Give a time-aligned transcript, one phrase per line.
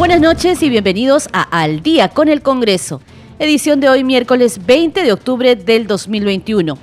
[0.00, 3.02] Buenas noches y bienvenidos a Al día con el Congreso,
[3.38, 6.78] edición de hoy miércoles 20 de octubre del 2021.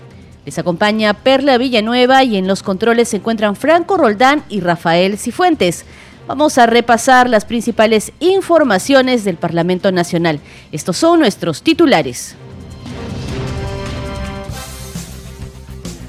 [0.45, 5.83] Les acompaña Perla Villanueva y en los controles se encuentran Franco Roldán y Rafael Cifuentes.
[6.27, 10.39] Vamos a repasar las principales informaciones del Parlamento Nacional.
[10.71, 12.35] Estos son nuestros titulares.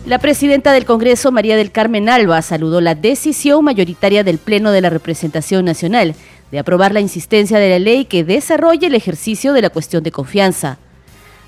[0.05, 4.83] La presidenta del Congreso, María del Carmen Alba, saludó la decisión mayoritaria del Pleno de
[4.83, 6.15] la Representación Nacional
[6.51, 10.13] de aprobar la insistencia de la ley que desarrolle el ejercicio de la cuestión de
[10.13, 10.79] confianza.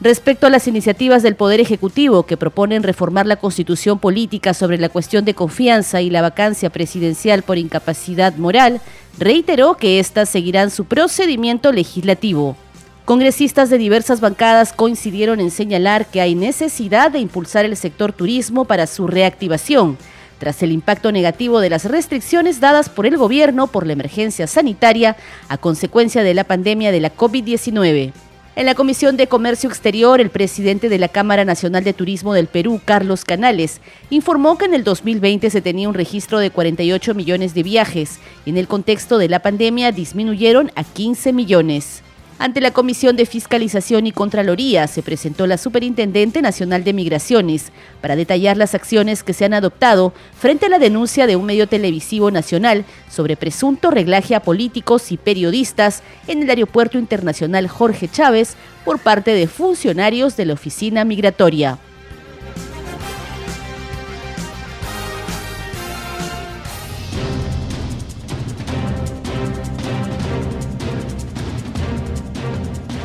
[0.00, 4.88] Respecto a las iniciativas del Poder Ejecutivo que proponen reformar la constitución política sobre la
[4.88, 8.80] cuestión de confianza y la vacancia presidencial por incapacidad moral,
[9.18, 12.56] reiteró que éstas seguirán su procedimiento legislativo.
[13.04, 18.64] Congresistas de diversas bancadas coincidieron en señalar que hay necesidad de impulsar el sector turismo
[18.64, 19.98] para su reactivación
[20.40, 25.16] tras el impacto negativo de las restricciones dadas por el gobierno por la emergencia sanitaria
[25.48, 28.12] a consecuencia de la pandemia de la COVID-19.
[28.56, 32.48] En la Comisión de Comercio Exterior, el presidente de la Cámara Nacional de Turismo del
[32.48, 33.80] Perú, Carlos Canales,
[34.10, 38.50] informó que en el 2020 se tenía un registro de 48 millones de viajes y
[38.50, 42.02] en el contexto de la pandemia disminuyeron a 15 millones.
[42.42, 48.16] Ante la Comisión de Fiscalización y Contraloría se presentó la Superintendente Nacional de Migraciones para
[48.16, 52.30] detallar las acciones que se han adoptado frente a la denuncia de un medio televisivo
[52.30, 59.00] nacional sobre presunto reglaje a políticos y periodistas en el Aeropuerto Internacional Jorge Chávez por
[59.00, 61.78] parte de funcionarios de la Oficina Migratoria.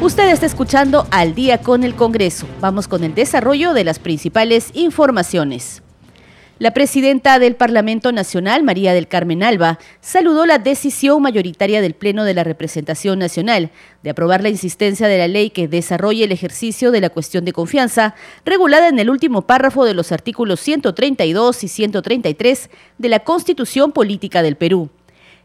[0.05, 2.45] Usted está escuchando Al día con el Congreso.
[2.61, 5.81] Vamos con el desarrollo de las principales informaciones.
[6.59, 12.23] La presidenta del Parlamento Nacional, María del Carmen Alba, saludó la decisión mayoritaria del Pleno
[12.23, 13.71] de la Representación Nacional
[14.03, 17.53] de aprobar la insistencia de la ley que desarrolle el ejercicio de la cuestión de
[17.53, 18.13] confianza,
[18.45, 24.43] regulada en el último párrafo de los artículos 132 y 133 de la Constitución Política
[24.43, 24.91] del Perú.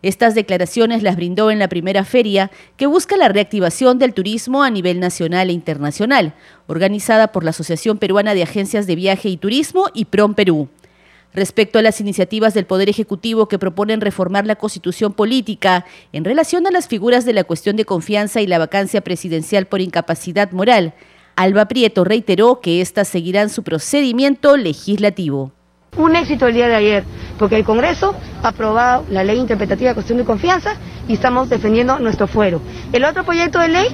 [0.03, 4.71] Estas declaraciones las brindó en la primera feria que busca la reactivación del turismo a
[4.71, 6.35] nivel nacional e internacional,
[6.67, 10.69] organizada por la Asociación Peruana de Agencias de Viaje y Turismo y PROM Perú.
[11.33, 16.67] Respecto a las iniciativas del Poder Ejecutivo que proponen reformar la constitución política en relación
[16.67, 20.95] a las figuras de la cuestión de confianza y la vacancia presidencial por incapacidad moral,
[21.37, 25.53] Alba Prieto reiteró que éstas seguirán su procedimiento legislativo.
[25.97, 27.05] Un éxito el día de ayer,
[27.41, 30.75] porque el Congreso ha aprobado la ley interpretativa de cuestión de confianza
[31.09, 32.61] y estamos defendiendo nuestro fuero.
[32.93, 33.87] El otro proyecto de ley,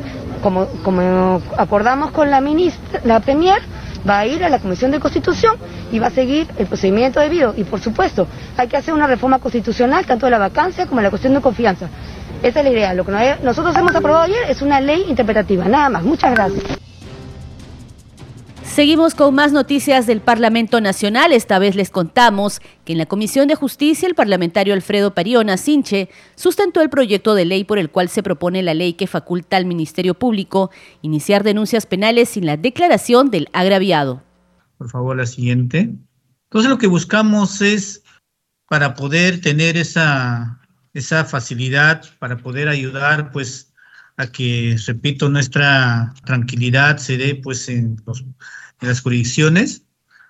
[0.43, 3.63] como, acordamos con la ministra, la Premier,
[4.07, 5.55] va a ir a la Comisión de Constitución
[5.93, 7.55] y va a seguir el procedimiento debido.
[7.57, 8.27] Y por supuesto,
[8.57, 11.41] hay que hacer una reforma constitucional, tanto de la vacancia como de la cuestión de
[11.41, 11.89] confianza.
[12.43, 12.95] Esa es la idea.
[12.95, 13.13] Lo que
[13.45, 15.67] nosotros hemos aprobado ayer es una ley interpretativa.
[15.67, 16.03] Nada más.
[16.03, 16.86] Muchas gracias.
[18.77, 21.33] Seguimos con más noticias del Parlamento Nacional.
[21.33, 26.11] Esta vez les contamos que en la Comisión de Justicia el parlamentario Alfredo Pariona Sinche
[26.35, 29.65] sustentó el proyecto de ley por el cual se propone la ley que faculta al
[29.65, 30.71] Ministerio Público
[31.01, 34.23] iniciar denuncias penales sin la declaración del agraviado.
[34.77, 35.95] Por favor, la siguiente.
[36.51, 38.05] Entonces lo que buscamos es
[38.69, 40.61] para poder tener esa,
[40.93, 43.73] esa facilidad, para poder ayudar pues
[44.19, 48.23] a que, repito, nuestra tranquilidad se dé pues en los
[48.81, 49.83] en las jurisdicciones,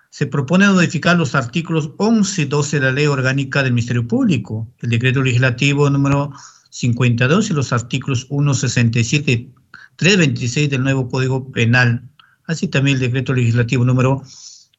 [0.09, 4.67] se propone modificar los artículos 11 y 12 de la Ley Orgánica del Ministerio Público,
[4.79, 6.31] el decreto legislativo número
[6.69, 9.53] 52 y los artículos 167 y
[9.97, 12.09] 326 del nuevo Código Penal,
[12.45, 14.23] así también el decreto legislativo número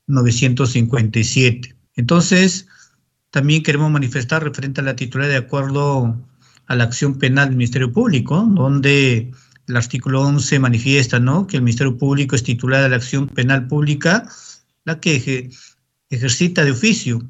[0.07, 1.77] 957.
[1.97, 2.67] Entonces,
[3.31, 6.17] también queremos manifestar referente a la titularidad de acuerdo
[6.67, 9.31] a la acción penal del Ministerio Público, donde
[9.69, 11.47] el artículo 11 manifiesta ¿no?
[11.47, 14.29] que el Ministerio Público es titular de la acción penal pública,
[14.85, 15.51] la que
[16.11, 17.23] ejercita de oficio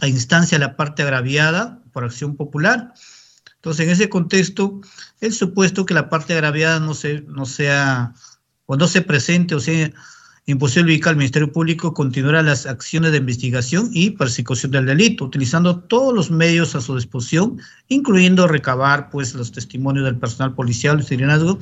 [0.00, 2.94] a instancia de la parte agraviada por acción popular.
[3.56, 4.80] Entonces, en ese contexto,
[5.20, 8.14] el supuesto que la parte agraviada no, se, no sea
[8.66, 9.92] o no se presente o sea
[10.46, 15.78] imposible que el Ministerio Público continuará las acciones de investigación y persecución del delito, utilizando
[15.78, 17.58] todos los medios a su disposición,
[17.88, 21.58] incluyendo recabar pues, los testimonios del personal policial y serenazgo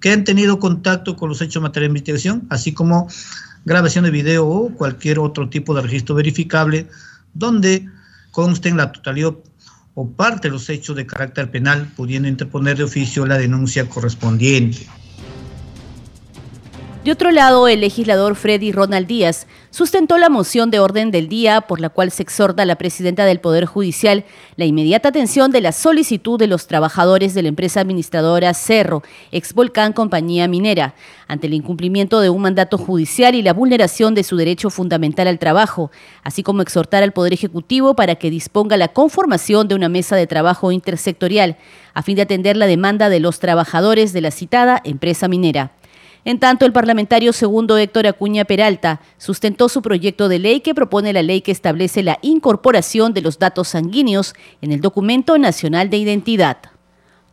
[0.00, 3.08] que han tenido contacto con los hechos materiales de investigación, así como
[3.64, 6.88] grabación de video o cualquier otro tipo de registro verificable
[7.34, 7.88] donde
[8.32, 9.34] consten la totalidad
[9.94, 14.88] o parte de los hechos de carácter penal, pudiendo interponer de oficio la denuncia correspondiente.
[17.04, 21.60] De otro lado, el legislador Freddy Ronald Díaz sustentó la moción de orden del día
[21.60, 24.24] por la cual se exhorta a la presidenta del Poder Judicial
[24.56, 29.02] la inmediata atención de la solicitud de los trabajadores de la empresa administradora Cerro,
[29.32, 30.94] ex Volcán Compañía Minera,
[31.28, 35.38] ante el incumplimiento de un mandato judicial y la vulneración de su derecho fundamental al
[35.38, 35.90] trabajo,
[36.22, 40.26] así como exhortar al Poder Ejecutivo para que disponga la conformación de una mesa de
[40.26, 41.58] trabajo intersectorial
[41.92, 45.72] a fin de atender la demanda de los trabajadores de la citada empresa minera.
[46.26, 51.12] En tanto, el parlamentario segundo Héctor Acuña Peralta sustentó su proyecto de ley que propone
[51.12, 55.98] la ley que establece la incorporación de los datos sanguíneos en el documento nacional de
[55.98, 56.56] identidad.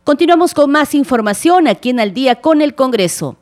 [0.04, 3.38] Continuamos con más información aquí en Al día con el Congreso.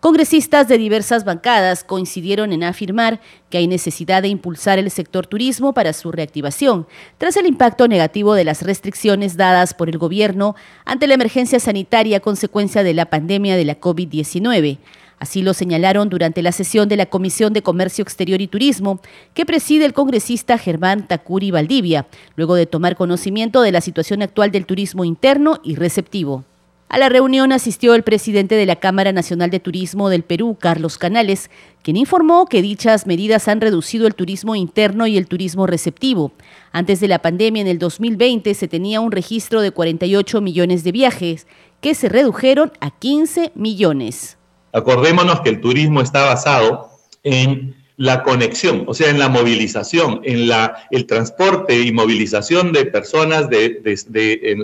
[0.00, 5.74] Congresistas de diversas bancadas coincidieron en afirmar que hay necesidad de impulsar el sector turismo
[5.74, 6.86] para su reactivación,
[7.18, 10.54] tras el impacto negativo de las restricciones dadas por el gobierno
[10.84, 14.78] ante la emergencia sanitaria consecuencia de la pandemia de la COVID-19.
[15.18, 19.00] Así lo señalaron durante la sesión de la Comisión de Comercio Exterior y Turismo,
[19.34, 22.06] que preside el congresista Germán Tacuri Valdivia,
[22.36, 26.44] luego de tomar conocimiento de la situación actual del turismo interno y receptivo.
[26.90, 30.96] A la reunión asistió el presidente de la Cámara Nacional de Turismo del Perú, Carlos
[30.96, 31.50] Canales,
[31.82, 36.32] quien informó que dichas medidas han reducido el turismo interno y el turismo receptivo.
[36.72, 40.92] Antes de la pandemia, en el 2020, se tenía un registro de 48 millones de
[40.92, 41.46] viajes,
[41.82, 44.38] que se redujeron a 15 millones.
[44.72, 46.88] Acordémonos que el turismo está basado
[47.22, 52.86] en la conexión, o sea, en la movilización, en la, el transporte y movilización de
[52.86, 53.82] personas de,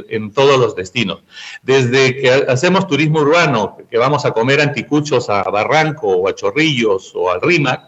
[0.08, 1.20] en, todos los destinos.
[1.62, 7.12] Desde que hacemos turismo urbano, que vamos a comer anticuchos a Barranco o a Chorrillos
[7.16, 7.82] o al Rímac,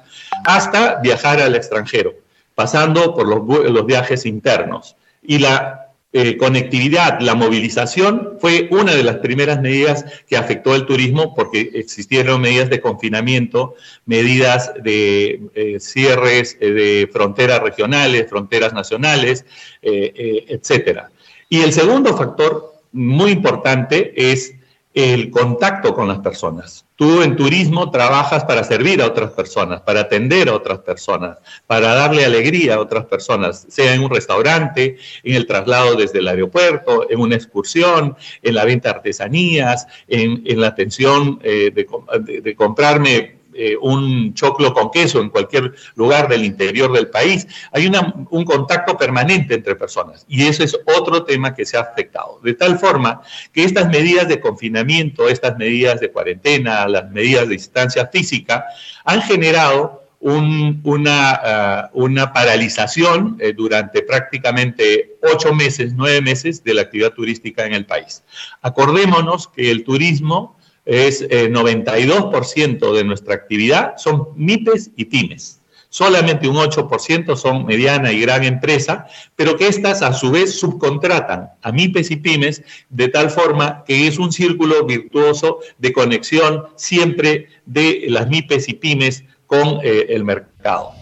[0.44, 2.14] hasta viajar al extranjero,
[2.56, 4.96] pasando por los, los viajes internos.
[5.22, 5.85] Y la
[6.18, 11.72] eh, conectividad, la movilización fue una de las primeras medidas que afectó el turismo porque
[11.74, 13.74] existieron medidas de confinamiento,
[14.06, 19.44] medidas de eh, cierres eh, de fronteras regionales, fronteras nacionales,
[19.82, 21.10] etcétera.
[21.50, 24.54] Y el segundo factor muy importante es
[24.96, 26.86] el contacto con las personas.
[26.96, 31.94] Tú en turismo trabajas para servir a otras personas, para atender a otras personas, para
[31.94, 37.10] darle alegría a otras personas, sea en un restaurante, en el traslado desde el aeropuerto,
[37.10, 43.76] en una excursión, en la venta de artesanías, en, la atención eh, de comprarme eh,
[43.80, 47.46] un choclo con queso en cualquier lugar del interior del país.
[47.72, 52.40] Hay un contacto permanente entre personas y ese es otro tema que se ha afectado.
[52.42, 53.22] De tal forma
[53.52, 58.64] que estas medidas de confinamiento, estas medidas de cuarentena, las medidas de distancia física
[59.04, 66.82] han generado una, ah, una, paralización eh, durante prácticamente ocho meses, nueve meses de la
[66.82, 68.24] actividad turística en el país.
[68.62, 70.56] Acordémonos que el turismo
[70.86, 75.60] es 92% eh, de nuestra actividad son MIPES y pymes.
[75.88, 81.50] Solamente un 8% son mediana y gran empresa, pero que estas a su vez subcontratan
[81.62, 87.48] a MIPES y pymes de tal forma que es un círculo virtuoso de conexión siempre
[87.64, 90.92] de las MIPES y pymes con eh, el mercado.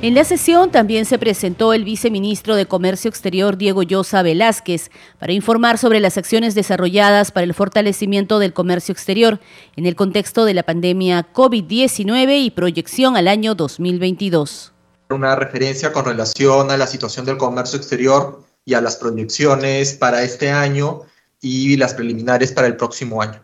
[0.00, 5.32] En la sesión también se presentó el viceministro de Comercio Exterior Diego Llosa Velázquez para
[5.32, 9.40] informar sobre las acciones desarrolladas para el fortalecimiento del comercio exterior
[9.74, 14.72] en el contexto de la pandemia COVID-19 y proyección al año 2022.
[15.10, 20.22] Una referencia con relación a la situación del comercio exterior y a las proyecciones para
[20.22, 21.02] este año
[21.40, 23.42] y las preliminares para el próximo año.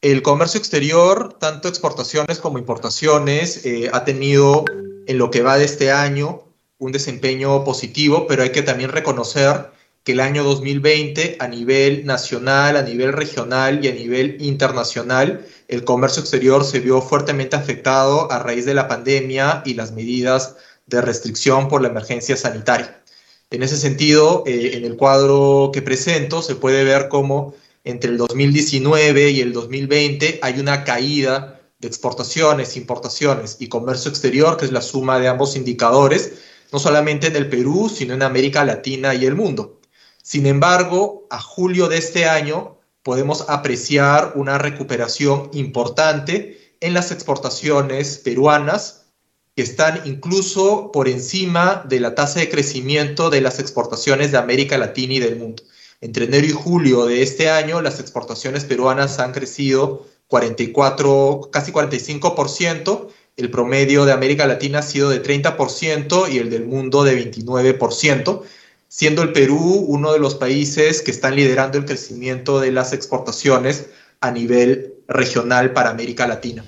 [0.00, 4.64] El comercio exterior, tanto exportaciones como importaciones, eh, ha tenido
[5.08, 6.44] en lo que va de este año
[6.78, 9.70] un desempeño positivo, pero hay que también reconocer
[10.04, 15.84] que el año 2020 a nivel nacional, a nivel regional y a nivel internacional, el
[15.84, 21.00] comercio exterior se vio fuertemente afectado a raíz de la pandemia y las medidas de
[21.00, 23.02] restricción por la emergencia sanitaria.
[23.50, 28.18] En ese sentido, eh, en el cuadro que presento se puede ver cómo entre el
[28.18, 34.72] 2019 y el 2020 hay una caída de exportaciones, importaciones y comercio exterior, que es
[34.72, 36.32] la suma de ambos indicadores,
[36.72, 39.80] no solamente en el Perú, sino en América Latina y el mundo.
[40.22, 48.18] Sin embargo, a julio de este año podemos apreciar una recuperación importante en las exportaciones
[48.18, 49.06] peruanas,
[49.54, 54.78] que están incluso por encima de la tasa de crecimiento de las exportaciones de América
[54.78, 55.62] Latina y del mundo.
[56.00, 63.08] Entre enero y julio de este año, las exportaciones peruanas han crecido 44, casi 45%,
[63.36, 68.42] el promedio de América Latina ha sido de 30% y el del mundo de 29%,
[68.88, 73.86] siendo el Perú uno de los países que están liderando el crecimiento de las exportaciones
[74.20, 76.64] a nivel regional para América Latina.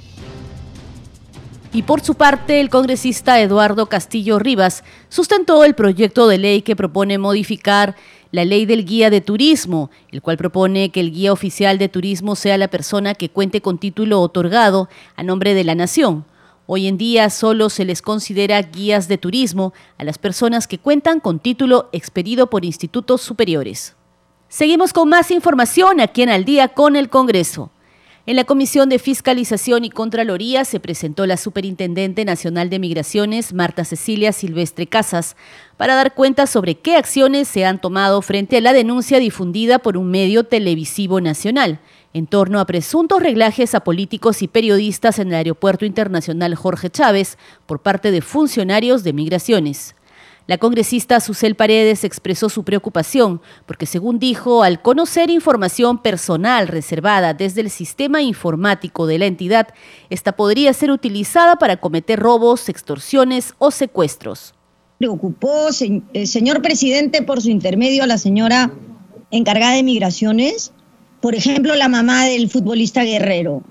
[1.72, 6.74] Y por su parte, el congresista Eduardo Castillo Rivas sustentó el proyecto de ley que
[6.74, 7.94] propone modificar
[8.32, 12.36] la ley del guía de turismo, el cual propone que el guía oficial de turismo
[12.36, 16.24] sea la persona que cuente con título otorgado a nombre de la nación.
[16.66, 21.18] Hoy en día solo se les considera guías de turismo a las personas que cuentan
[21.18, 23.96] con título expedido por institutos superiores.
[24.48, 27.70] Seguimos con más información aquí en Al día con el Congreso.
[28.30, 33.84] En la Comisión de Fiscalización y Contraloría se presentó la Superintendente Nacional de Migraciones, Marta
[33.84, 35.34] Cecilia Silvestre Casas,
[35.76, 39.96] para dar cuenta sobre qué acciones se han tomado frente a la denuncia difundida por
[39.96, 41.80] un medio televisivo nacional
[42.14, 47.36] en torno a presuntos reglajes a políticos y periodistas en el Aeropuerto Internacional Jorge Chávez
[47.66, 49.96] por parte de funcionarios de migraciones.
[50.50, 57.34] La congresista Susel Paredes expresó su preocupación porque, según dijo, al conocer información personal reservada
[57.34, 59.68] desde el sistema informático de la entidad,
[60.08, 64.52] esta podría ser utilizada para cometer robos, extorsiones o secuestros.
[64.98, 65.68] Preocupó,
[66.14, 68.72] eh, señor presidente, por su intermedio a la señora
[69.30, 70.72] encargada de migraciones,
[71.20, 73.62] por ejemplo, la mamá del futbolista Guerrero.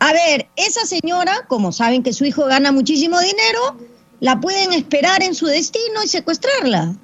[0.00, 3.78] A ver, esa señora, como saben que su hijo gana muchísimo dinero,
[4.20, 6.94] la pueden esperar en su destino y secuestrarla.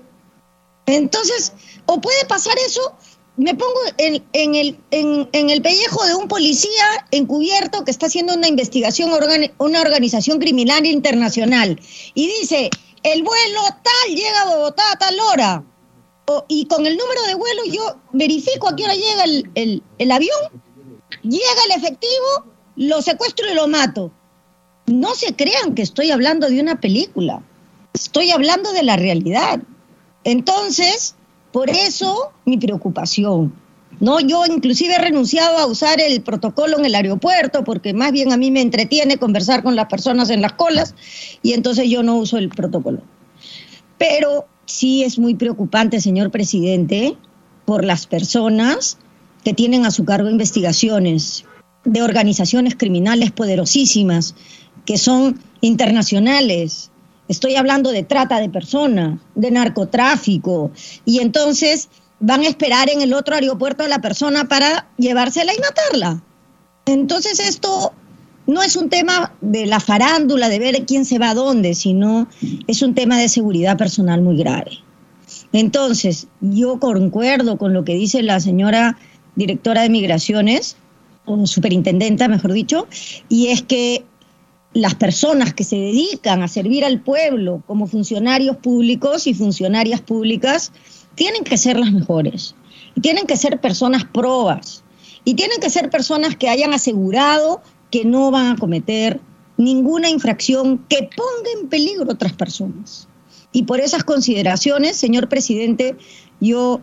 [0.86, 1.52] Entonces,
[1.86, 2.94] o puede pasar eso,
[3.36, 4.22] me pongo en,
[4.54, 9.10] el, en, el pellejo de un policía encubierto que está haciendo una investigación,
[9.58, 11.80] una organización criminal internacional,
[12.14, 12.70] y dice,
[13.02, 15.64] el vuelo tal llega a Bogotá a tal hora,
[16.48, 20.62] y con el número de vuelo yo verifico a qué hora llega el, el avión,
[21.22, 22.44] llega el efectivo,
[22.76, 24.12] lo secuestro y lo mato
[24.90, 27.42] no se crean que estoy hablando de una película,
[27.94, 29.60] estoy hablando de la realidad.
[30.24, 31.14] Entonces,
[31.52, 33.54] por eso mi preocupación.
[33.98, 38.32] No, yo inclusive he renunciado a usar el protocolo en el aeropuerto porque más bien
[38.32, 40.94] a mí me entretiene conversar con las personas en las colas
[41.42, 43.02] y entonces yo no uso el protocolo.
[43.98, 47.16] Pero sí es muy preocupante, señor presidente,
[47.64, 48.96] por las personas
[49.44, 51.44] que tienen a su cargo investigaciones
[51.84, 54.34] de organizaciones criminales poderosísimas
[54.84, 56.90] que son internacionales.
[57.28, 60.72] Estoy hablando de trata de personas, de narcotráfico.
[61.04, 65.58] Y entonces van a esperar en el otro aeropuerto a la persona para llevársela y
[65.58, 66.22] matarla.
[66.86, 67.92] Entonces esto
[68.46, 72.28] no es un tema de la farándula, de ver quién se va a dónde, sino
[72.66, 74.72] es un tema de seguridad personal muy grave.
[75.52, 78.98] Entonces, yo concuerdo con lo que dice la señora
[79.36, 80.76] directora de migraciones,
[81.24, 82.88] o superintendenta, mejor dicho,
[83.28, 84.04] y es que
[84.72, 90.72] las personas que se dedican a servir al pueblo como funcionarios públicos y funcionarias públicas
[91.14, 92.54] tienen que ser las mejores.
[93.00, 94.84] Tienen que ser personas probas.
[95.24, 99.20] Y tienen que ser personas que hayan asegurado que no van a cometer
[99.56, 103.08] ninguna infracción que ponga en peligro a otras personas.
[103.52, 105.96] Y por esas consideraciones, señor presidente,
[106.40, 106.80] yo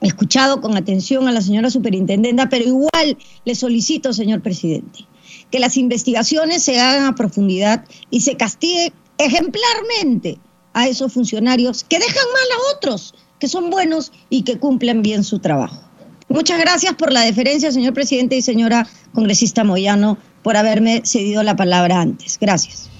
[0.00, 5.06] he escuchado con atención a la señora superintendenta, pero igual le solicito, señor presidente,
[5.54, 10.40] que las investigaciones se hagan a profundidad y se castigue ejemplarmente
[10.72, 15.22] a esos funcionarios que dejan mal a otros, que son buenos y que cumplen bien
[15.22, 15.80] su trabajo.
[16.28, 21.54] Muchas gracias por la deferencia, señor presidente y señora congresista Moyano, por haberme cedido la
[21.54, 22.36] palabra antes.
[22.40, 22.90] Gracias.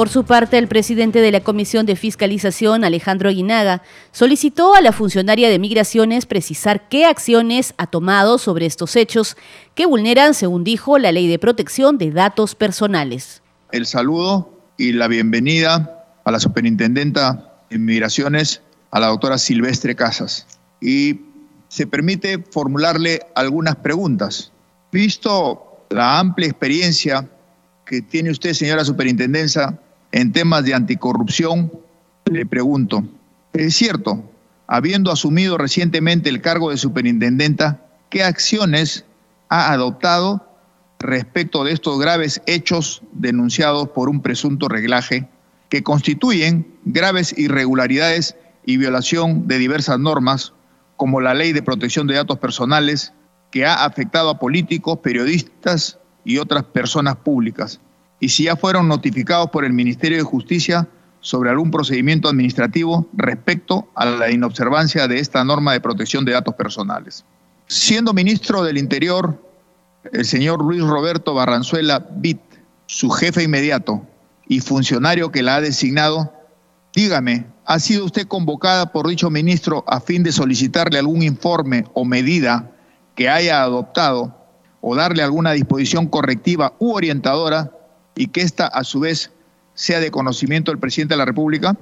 [0.00, 4.92] Por su parte, el presidente de la Comisión de Fiscalización, Alejandro Aguinaga, solicitó a la
[4.92, 9.36] funcionaria de Migraciones precisar qué acciones ha tomado sobre estos hechos
[9.74, 13.42] que vulneran, según dijo, la ley de protección de datos personales.
[13.72, 20.46] El saludo y la bienvenida a la superintendenta de Migraciones, a la doctora Silvestre Casas.
[20.80, 21.20] Y
[21.68, 24.50] se permite formularle algunas preguntas.
[24.90, 27.28] Visto la amplia experiencia
[27.84, 29.78] que tiene usted, señora superintendencia,
[30.12, 31.72] en temas de anticorrupción,
[32.26, 33.04] le pregunto,
[33.52, 34.24] ¿es cierto,
[34.66, 39.04] habiendo asumido recientemente el cargo de superintendenta, qué acciones
[39.48, 40.46] ha adoptado
[40.98, 45.28] respecto de estos graves hechos denunciados por un presunto reglaje
[45.70, 48.36] que constituyen graves irregularidades
[48.66, 50.52] y violación de diversas normas,
[50.96, 53.12] como la Ley de Protección de Datos Personales,
[53.50, 57.80] que ha afectado a políticos, periodistas y otras personas públicas,
[58.20, 60.86] y si ya fueron notificados por el Ministerio de Justicia
[61.20, 66.54] sobre algún procedimiento administrativo respecto a la inobservancia de esta norma de protección de datos
[66.54, 67.24] personales.
[67.66, 69.42] Siendo ministro del Interior,
[70.12, 72.40] el señor Luis Roberto Barranzuela Bit,
[72.86, 74.02] su jefe inmediato
[74.48, 76.32] y funcionario que la ha designado,
[76.94, 82.04] dígame, ¿ha sido usted convocada por dicho ministro a fin de solicitarle algún informe o
[82.04, 82.70] medida
[83.14, 84.34] que haya adoptado
[84.80, 87.70] o darle alguna disposición correctiva u orientadora
[88.20, 89.30] y que ésta a su vez
[89.72, 91.74] sea de conocimiento del presidente de la República?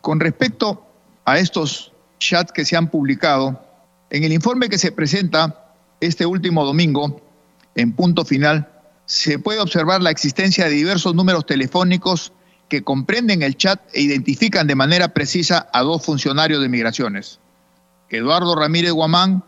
[0.00, 0.86] Con respecto
[1.26, 3.62] a estos chats que se han publicado,
[4.08, 7.20] en el informe que se presenta este último domingo,
[7.74, 8.70] en punto final,
[9.04, 12.32] se puede observar la existencia de diversos números telefónicos
[12.70, 17.38] que comprenden el chat e identifican de manera precisa a dos funcionarios de migraciones,
[18.08, 19.44] Eduardo Ramírez Guamán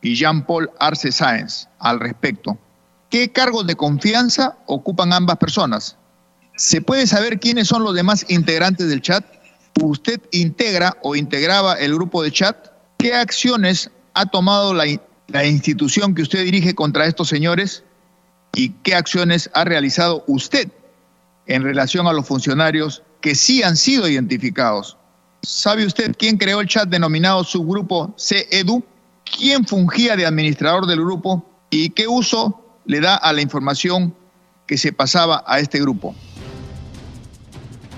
[0.00, 2.56] y Jean-Paul Arce Sáenz, al respecto.
[3.12, 5.98] ¿Qué cargos de confianza ocupan ambas personas?
[6.56, 9.22] ¿Se puede saber quiénes son los demás integrantes del chat?
[9.82, 12.68] ¿Usted integra o integraba el grupo de chat?
[12.96, 14.86] ¿Qué acciones ha tomado la,
[15.44, 17.84] institución que usted dirige contra estos señores?
[18.54, 20.72] ¿Y qué acciones ha realizado usted
[21.46, 24.96] en relación a los funcionarios que sí han sido identificados?
[25.42, 28.82] ¿Sabe usted quién creó el chat denominado subgrupo CEDU?
[29.36, 31.44] ¿Quién fungía de administrador del grupo?
[31.68, 34.14] ¿Y qué uso le da a la información
[34.66, 36.14] que se pasaba a este grupo?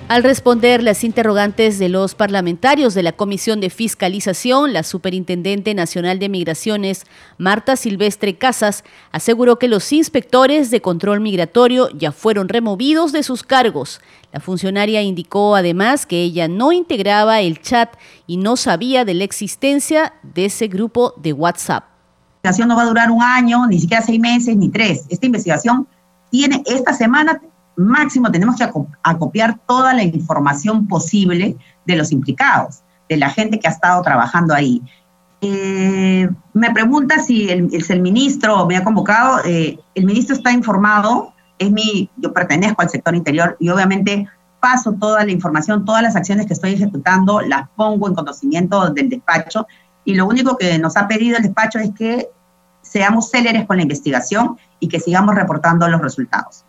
[0.06, 6.18] Al responder las interrogantes de los parlamentarios de la Comisión de Fiscalización, la Superintendente Nacional
[6.18, 7.06] de Migraciones,
[7.38, 13.42] Marta Silvestre Casas, aseguró que los inspectores de control migratorio ya fueron removidos de sus
[13.42, 14.02] cargos.
[14.30, 19.24] La funcionaria indicó además que ella no integraba el chat y no sabía de la
[19.24, 21.93] existencia de ese grupo de WhatsApp.
[22.44, 25.06] Investigación no va a durar un año, ni siquiera seis meses, ni tres.
[25.08, 25.88] Esta investigación
[26.30, 27.40] tiene, esta semana
[27.74, 28.68] máximo tenemos que
[29.02, 34.52] acopiar toda la información posible de los implicados, de la gente que ha estado trabajando
[34.52, 34.82] ahí.
[35.40, 39.40] Eh, me pregunta si el, el, ministro me ha convocado.
[39.46, 44.28] Eh, el ministro está informado, es mi, yo pertenezco al sector interior y obviamente
[44.60, 49.08] paso toda la información, todas las acciones que estoy ejecutando, las pongo en conocimiento del
[49.08, 49.66] despacho
[50.04, 52.28] y lo único que nos ha pedido el despacho es que
[52.82, 56.64] seamos céleres con la investigación y que sigamos reportando los resultados.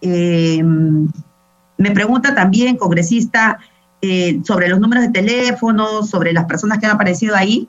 [0.00, 3.58] Eh, me pregunta también, congresista,
[4.02, 7.68] eh, sobre los números de teléfono, sobre las personas que han aparecido ahí.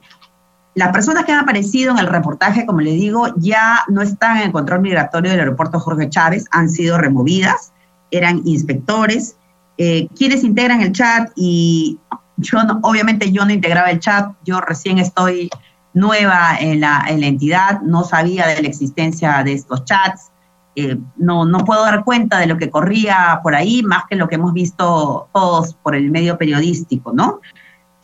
[0.74, 4.44] Las personas que han aparecido en el reportaje, como le digo, ya no están en
[4.44, 7.72] el control migratorio del aeropuerto Jorge Chávez, han sido removidas,
[8.10, 9.36] eran inspectores.
[9.78, 11.98] Eh, quienes integran el chat y
[12.38, 15.50] yo obviamente yo no integraba el chat, yo recién estoy
[15.92, 20.30] nueva en la, en la entidad, no sabía de la existencia de estos chats.
[20.76, 24.28] Eh, no, no puedo dar cuenta de lo que corría por ahí, más que lo
[24.28, 27.40] que hemos visto todos por el medio periodístico, ¿no?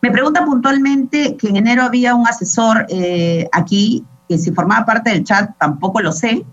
[0.02, 5.10] Me pregunta puntualmente que en enero había un asesor eh, aquí, que si formaba parte
[5.10, 6.44] del chat, tampoco lo sé,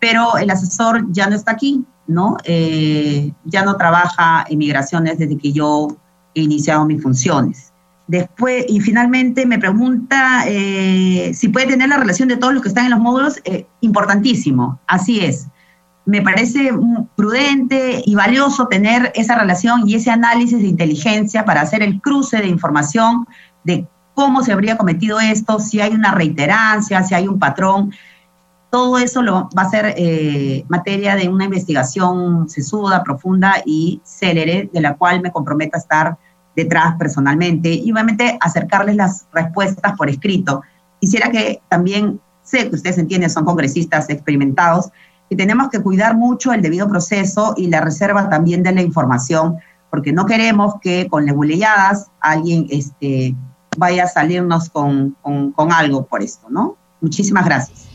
[0.00, 2.36] pero el asesor ya no está aquí, ¿no?
[2.44, 5.96] Eh, ya no trabaja en migraciones desde que yo
[6.34, 7.72] iniciado mis funciones.
[8.06, 12.86] Después, y finalmente me pregunta si puede tener la relación de todos los que están
[12.86, 13.40] en los módulos.
[13.80, 15.46] importantísimo, así es
[16.10, 16.72] me parece
[17.14, 22.38] prudente y valioso tener esa relación y ese análisis de inteligencia para hacer el cruce
[22.38, 23.26] de información
[23.64, 27.92] de cómo se habría cometido esto, si hay una reiterancia, si hay un patrón.
[28.70, 34.70] Todo eso lo, va a ser eh, materia de una investigación sesuda, profunda y célere,
[34.72, 36.18] de la cual me comprometo a estar
[36.54, 40.62] detrás personalmente y obviamente acercarles las respuestas por escrito.
[41.00, 44.90] Quisiera que también, sé que ustedes entienden, son congresistas experimentados,
[45.28, 49.58] y tenemos que cuidar mucho el debido proceso y la reserva también de la información,
[49.88, 53.34] porque no queremos que con lebuleadas alguien este,
[53.76, 56.76] vaya a salirnos con, con algo por esto, ¿no?
[57.00, 57.89] Muchísimas gracias.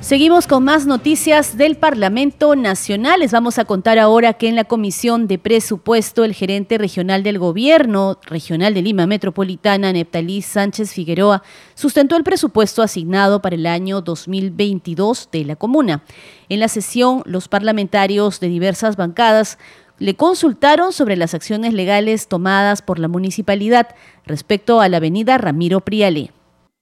[0.00, 3.20] Seguimos con más noticias del Parlamento Nacional.
[3.20, 7.38] Les vamos a contar ahora que en la Comisión de Presupuesto, el gerente regional del
[7.38, 11.42] Gobierno Regional de Lima Metropolitana, Neptalí Sánchez Figueroa,
[11.74, 16.04] sustentó el presupuesto asignado para el año 2022 de la comuna.
[16.48, 19.58] En la sesión, los parlamentarios de diversas bancadas
[19.98, 23.88] le consultaron sobre las acciones legales tomadas por la municipalidad
[24.24, 26.30] respecto a la avenida Ramiro Priale.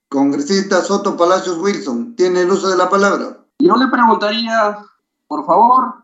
[0.09, 3.39] Congresista Soto Palacios Wilson, tiene el uso de la palabra.
[3.59, 4.79] Yo le preguntaría,
[5.27, 5.95] por favor,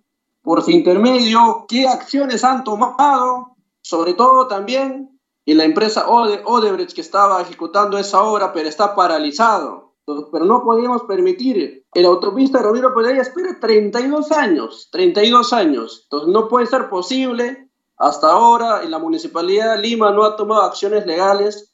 [0.42, 5.12] por su intermedio, qué acciones han tomado, sobre todo también
[5.46, 9.92] en la empresa Odebrecht que estaba ejecutando esa obra, pero está paralizado.
[10.04, 11.84] pero no podemos permitir.
[11.94, 16.02] El autopista Ramiro Pereira espera 32 años, 32 años.
[16.04, 17.68] Entonces no puede ser posible.
[17.96, 21.72] Hasta ahora en la Municipalidad de Lima no ha tomado acciones legales,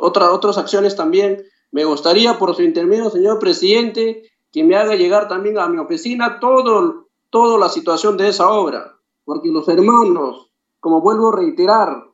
[0.00, 1.44] otra, otras acciones también.
[1.72, 6.40] Me gustaría, por su intermedio, señor presidente, que me haga llegar también a mi oficina
[6.40, 12.10] todo, toda la situación de esa obra, porque los hermanos, como vuelvo a reiterar,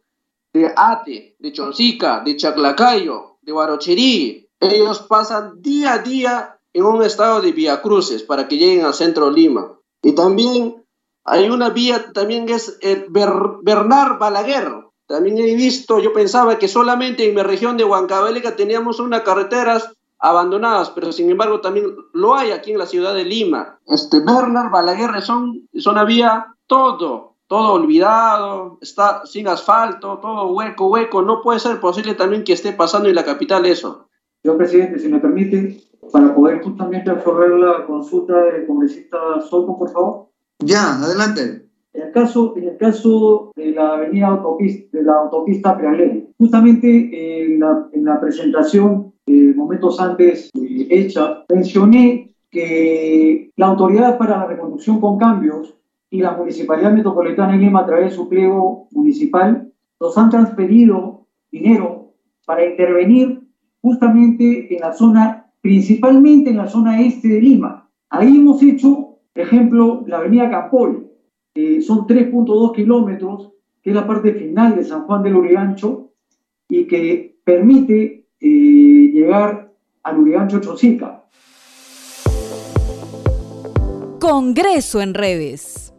[0.53, 7.03] de Ate, de Chonsica, de Chaclacayo, de Barocherí, ellos pasan día a día en un
[7.03, 9.79] estado de vía cruces para que lleguen al centro de Lima.
[10.03, 10.85] Y también
[11.25, 14.86] hay una vía también es el Bernard Balaguer.
[15.07, 19.92] También he visto, yo pensaba que solamente en mi región de Huancavelica teníamos unas carreteras
[20.19, 23.79] abandonadas, pero sin embargo también lo hay aquí en la ciudad de Lima.
[23.87, 31.23] Este Bernard Balaguer son, son había todo, todo olvidado, está sin asfalto, todo hueco, hueco.
[31.23, 34.09] No puede ser posible también que esté pasando en la capital eso.
[34.42, 39.92] Señor presidente, si me permite, para poder justamente absorber la consulta del congresista Soto, por
[39.92, 40.29] favor.
[40.59, 41.66] Ya, adelante.
[42.17, 46.89] Caso, en el caso de la avenida autopista, de la autopista Prealé, justamente
[47.45, 54.39] en la, en la presentación, eh, momentos antes eh, hecha, mencioné que la autoridad para
[54.39, 55.77] la reconstrucción con cambios
[56.09, 61.27] y la Municipalidad Metropolitana de Lima, a través de su pliego municipal, nos han transferido
[61.53, 62.15] dinero
[62.47, 63.43] para intervenir
[63.83, 67.91] justamente en la zona, principalmente en la zona este de Lima.
[68.09, 71.06] Ahí hemos hecho, por ejemplo, la avenida Campol,
[71.83, 76.12] son 3.2 kilómetros, que es la parte final de San Juan del Urigancho,
[76.69, 81.25] y que permite eh, llegar al Urigancho Chosica.
[84.21, 85.95] Congreso en redes.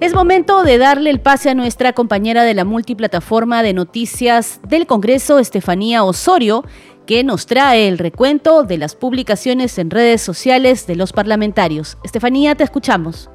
[0.00, 4.86] Es momento de darle el pase a nuestra compañera de la multiplataforma de noticias del
[4.86, 6.64] Congreso, Estefanía Osorio,
[7.06, 11.98] que nos trae el recuento de las publicaciones en redes sociales de los parlamentarios.
[12.02, 13.30] Estefanía, te escuchamos.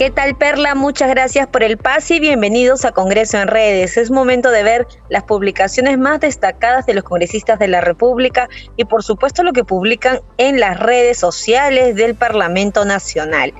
[0.00, 0.74] ¿Qué tal Perla?
[0.74, 3.98] Muchas gracias por el pase y bienvenidos a Congreso en Redes.
[3.98, 8.86] Es momento de ver las publicaciones más destacadas de los congresistas de la República y
[8.86, 13.52] por supuesto lo que publican en las redes sociales del Parlamento Nacional.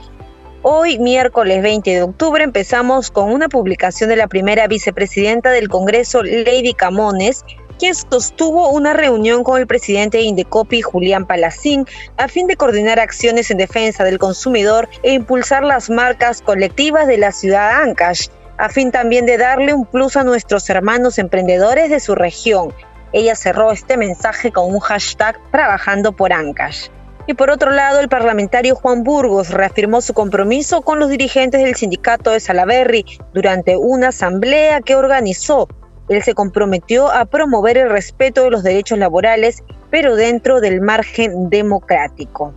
[0.62, 6.22] Hoy, miércoles 20 de octubre, empezamos con una publicación de la primera vicepresidenta del Congreso,
[6.22, 7.44] Lady Camones,
[7.80, 11.86] quien sostuvo una reunión con el presidente de Indecopi, Julián Palacín,
[12.18, 17.16] a fin de coordinar acciones en defensa del consumidor e impulsar las marcas colectivas de
[17.16, 22.00] la ciudad Ancash, a fin también de darle un plus a nuestros hermanos emprendedores de
[22.00, 22.74] su región.
[23.14, 26.88] Ella cerró este mensaje con un hashtag Trabajando por Ancash.
[27.26, 31.76] Y por otro lado, el parlamentario Juan Burgos reafirmó su compromiso con los dirigentes del
[31.76, 35.66] sindicato de Salaberry durante una asamblea que organizó.
[36.10, 41.48] Él se comprometió a promover el respeto de los derechos laborales, pero dentro del margen
[41.48, 42.52] democrático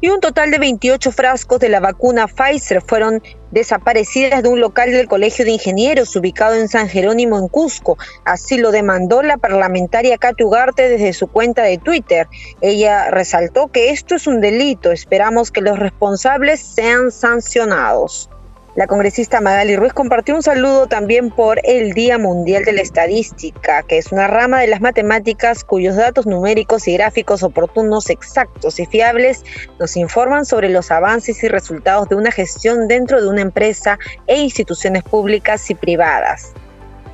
[0.00, 4.92] y un total de 28 frascos de la vacuna Pfizer fueron desaparecidas de un local
[4.92, 7.96] del Colegio de Ingenieros ubicado en San Jerónimo, en Cusco.
[8.24, 12.28] Así lo demandó la parlamentaria Katy Ugarte desde su cuenta de Twitter.
[12.60, 14.92] Ella resaltó que esto es un delito.
[14.92, 18.28] Esperamos que los responsables sean sancionados.
[18.76, 23.82] La congresista Magali Ruiz compartió un saludo también por el Día Mundial de la Estadística,
[23.82, 28.84] que es una rama de las matemáticas cuyos datos numéricos y gráficos oportunos, exactos y
[28.84, 29.46] fiables
[29.78, 34.40] nos informan sobre los avances y resultados de una gestión dentro de una empresa e
[34.40, 36.52] instituciones públicas y privadas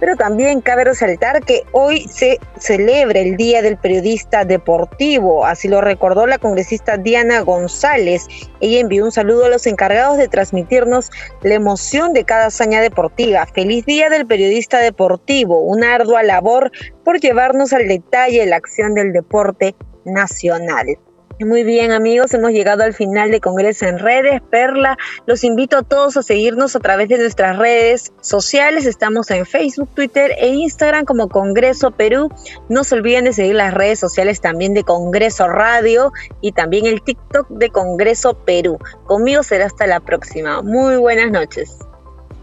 [0.02, 5.80] pero también cabe resaltar que hoy se celebra el Día del Periodista Deportivo, así lo
[5.80, 8.26] recordó la congresista Diana González.
[8.60, 11.12] Ella envió un saludo a los encargados de transmitirnos
[11.42, 13.46] la emoción de cada hazaña deportiva.
[13.46, 16.72] Feliz Día del Periodista Deportivo, una ardua labor
[17.04, 20.98] por llevarnos al detalle la acción del deporte nacional.
[21.44, 24.40] Muy bien amigos, hemos llegado al final de Congreso en redes.
[24.50, 28.86] Perla, los invito a todos a seguirnos a través de nuestras redes sociales.
[28.86, 32.30] Estamos en Facebook, Twitter e Instagram como Congreso Perú.
[32.68, 37.02] No se olviden de seguir las redes sociales también de Congreso Radio y también el
[37.02, 38.78] TikTok de Congreso Perú.
[39.06, 40.62] Conmigo será hasta la próxima.
[40.62, 41.76] Muy buenas noches.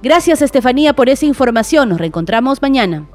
[0.02, 1.90] Gracias Estefanía por esa información.
[1.90, 3.08] Nos reencontramos mañana.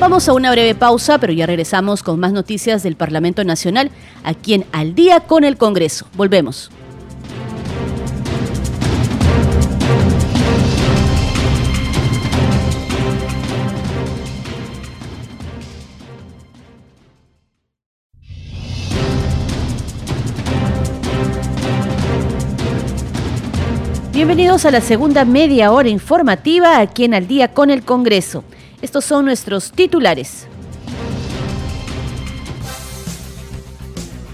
[0.00, 3.92] Vamos a una breve pausa, pero ya regresamos con más noticias del Parlamento Nacional
[4.24, 6.06] aquí en Al día con el Congreso.
[6.14, 6.70] Volvemos.
[24.12, 28.42] Bienvenidos a la segunda media hora informativa aquí en Al día con el Congreso.
[28.84, 30.46] Estos son nuestros titulares.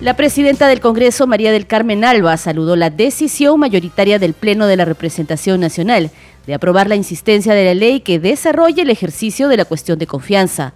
[0.00, 4.76] La presidenta del Congreso, María del Carmen Alba, saludó la decisión mayoritaria del Pleno de
[4.76, 6.10] la Representación Nacional
[6.48, 10.08] de aprobar la insistencia de la ley que desarrolle el ejercicio de la cuestión de
[10.08, 10.74] confianza.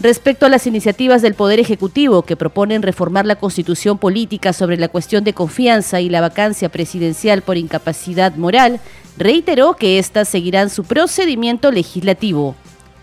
[0.00, 4.88] Respecto a las iniciativas del Poder Ejecutivo que proponen reformar la constitución política sobre la
[4.88, 8.80] cuestión de confianza y la vacancia presidencial por incapacidad moral,
[9.16, 12.56] reiteró que éstas seguirán su procedimiento legislativo.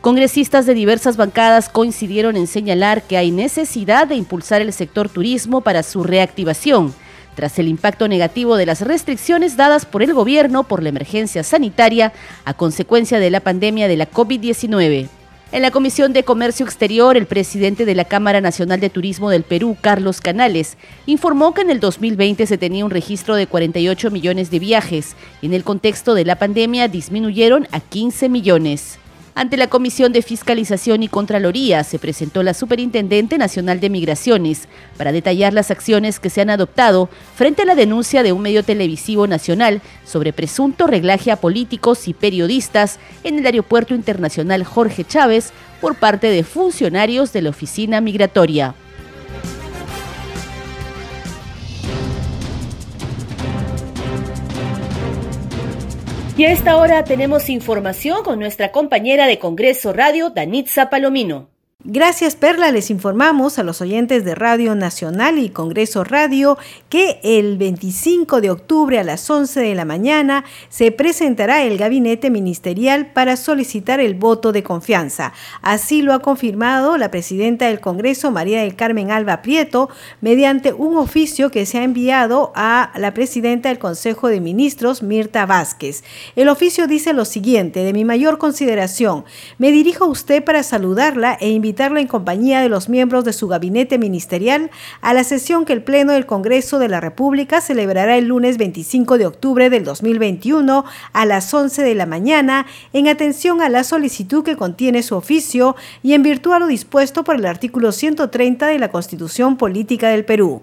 [0.04, 5.62] Congresistas de diversas bancadas coincidieron en señalar que hay necesidad de impulsar el sector turismo
[5.62, 6.94] para su reactivación,
[7.36, 12.12] tras el impacto negativo de las restricciones dadas por el gobierno por la emergencia sanitaria
[12.44, 15.08] a consecuencia de la pandemia de la COVID-19.
[15.54, 19.44] En la Comisión de Comercio Exterior, el presidente de la Cámara Nacional de Turismo del
[19.44, 24.52] Perú, Carlos Canales, informó que en el 2020 se tenía un registro de 48 millones
[24.52, 25.16] de viajes.
[25.42, 29.00] En el contexto de la pandemia disminuyeron a 15 millones.
[29.36, 35.12] Ante la Comisión de Fiscalización y Contraloría se presentó la Superintendente Nacional de Migraciones para
[35.12, 39.26] detallar las acciones que se han adoptado frente a la denuncia de un medio televisivo
[39.26, 45.96] nacional sobre presunto reglaje a políticos y periodistas en el Aeropuerto Internacional Jorge Chávez por
[45.96, 48.76] parte de funcionarios de la Oficina Migratoria.
[56.36, 61.53] Y a esta hora tenemos información con nuestra compañera de Congreso Radio, Danitza Palomino.
[61.86, 67.58] Gracias Perla, les informamos a los oyentes de Radio Nacional y Congreso Radio que el
[67.58, 73.36] 25 de octubre a las 11 de la mañana se presentará el gabinete ministerial para
[73.36, 75.34] solicitar el voto de confianza.
[75.62, 79.90] Así lo ha confirmado la presidenta del Congreso, María del Carmen Alba Prieto,
[80.22, 85.46] mediante un oficio que se ha enviado a la presidenta del Consejo de Ministros, Mirta
[85.46, 86.06] Vázquez.
[86.38, 89.26] El oficio dice lo siguiente, de mi mayor consideración,
[89.58, 93.48] me dirijo a usted para saludarla e invitarla en compañía de los miembros de su
[93.48, 94.70] gabinete ministerial
[95.02, 99.18] a la sesión que el Pleno del Congreso de la República celebrará el lunes 25
[99.18, 104.44] de octubre del 2021 a las 11 de la mañana en atención a la solicitud
[104.44, 108.80] que contiene su oficio y en virtud a lo dispuesto por el artículo 130 de
[108.80, 110.62] la Constitución Política del Perú.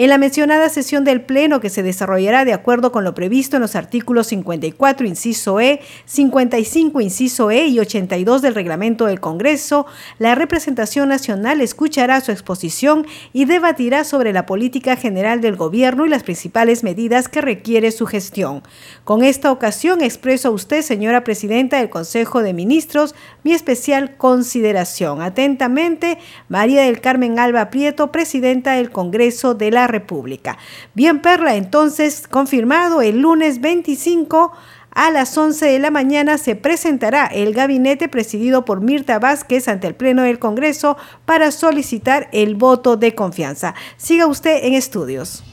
[0.00, 3.60] En la mencionada sesión del Pleno, que se desarrollará de acuerdo con lo previsto en
[3.60, 9.84] los artículos 54, inciso E, 55, inciso E y 82 del reglamento del Congreso,
[10.18, 16.08] la representación nacional escuchará su exposición y debatirá sobre la política general del gobierno y
[16.08, 18.62] las principales medidas que requiere su gestión.
[19.04, 25.20] Con esta ocasión expreso a usted, señora presidenta del Consejo de Ministros, mi especial consideración.
[25.20, 26.16] Atentamente,
[26.48, 30.58] María del Carmen Alba Prieto, presidenta del Congreso de la República.
[30.94, 34.52] Bien, Perla, entonces confirmado el lunes 25
[34.92, 39.86] a las 11 de la mañana se presentará el gabinete presidido por Mirta Vázquez ante
[39.86, 43.74] el Pleno del Congreso para solicitar el voto de confianza.
[43.96, 45.44] Siga usted en estudios.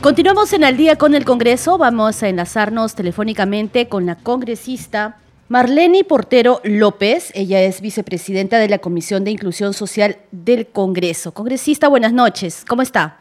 [0.00, 1.78] Continuamos en Al día con el Congreso.
[1.78, 5.18] Vamos a enlazarnos telefónicamente con la congresista
[5.50, 7.32] Marlene Portero López.
[7.34, 11.34] Ella es vicepresidenta de la Comisión de Inclusión Social del Congreso.
[11.34, 12.64] Congresista, buenas noches.
[12.68, 13.18] ¿Cómo está?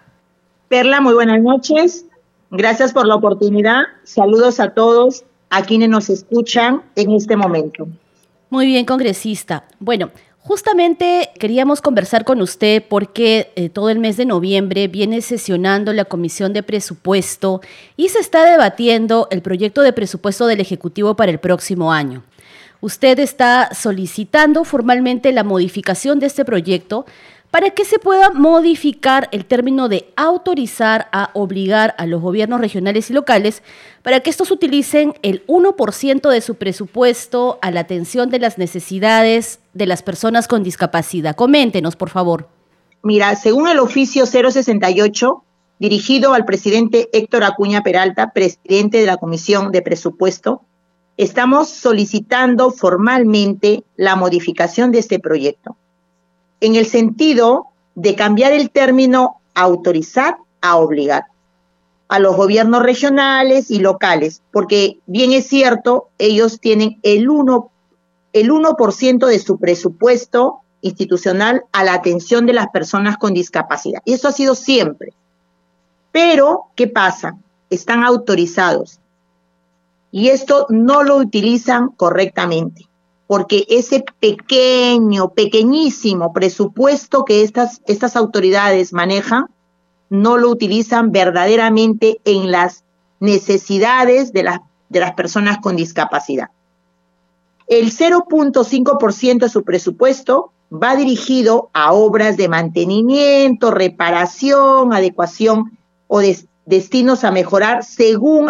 [0.67, 2.05] Perla, muy buenas noches.
[2.51, 3.81] Gracias por la oportunidad.
[4.03, 7.87] Saludos a todos, a quienes nos escuchan en este momento.
[8.51, 9.63] Muy bien, congresista.
[9.79, 15.91] Bueno, Justamente queríamos conversar con usted porque eh, todo el mes de noviembre viene sesionando
[15.93, 17.61] la Comisión de Presupuesto
[17.97, 22.23] y se está debatiendo el proyecto de presupuesto del Ejecutivo para el próximo año.
[22.81, 27.05] Usted está solicitando formalmente la modificación de este proyecto
[27.51, 33.09] para que se pueda modificar el término de autorizar a obligar a los gobiernos regionales
[33.09, 33.63] y locales
[34.03, 39.59] para que estos utilicen el 1% de su presupuesto a la atención de las necesidades
[39.73, 41.35] de las personas con discapacidad.
[41.35, 42.47] Coméntenos, por favor.
[43.01, 45.43] Mira, según el oficio 068,
[45.79, 50.61] dirigido al presidente Héctor Acuña Peralta, presidente de la Comisión de Presupuesto,
[51.17, 55.77] estamos solicitando formalmente la modificación de este proyecto
[56.61, 61.25] en el sentido de cambiar el término autorizar a obligar
[62.07, 67.69] a los gobiernos regionales y locales, porque bien es cierto, ellos tienen el 1%,
[68.33, 68.75] el 1
[69.27, 74.01] de su presupuesto institucional a la atención de las personas con discapacidad.
[74.05, 75.13] Y eso ha sido siempre.
[76.11, 77.37] Pero, ¿qué pasa?
[77.69, 78.99] Están autorizados.
[80.11, 82.88] Y esto no lo utilizan correctamente
[83.29, 89.45] porque ese pequeño, pequeñísimo presupuesto que estas, estas autoridades manejan,
[90.09, 92.85] no lo utilizan verdaderamente en las
[93.19, 96.49] necesidades de las, de las personas con discapacidad.
[97.67, 106.19] El 0.5% de su presupuesto va dirigido a obras de mantenimiento, reparación, adecuación o
[106.65, 108.49] destinos a mejorar según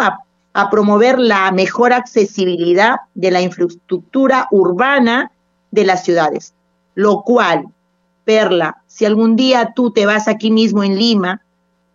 [0.52, 5.30] a promover la mejor accesibilidad de la infraestructura urbana
[5.70, 6.54] de las ciudades,
[6.94, 7.66] lo cual,
[8.24, 11.42] Perla, si algún día tú te vas aquí mismo en Lima,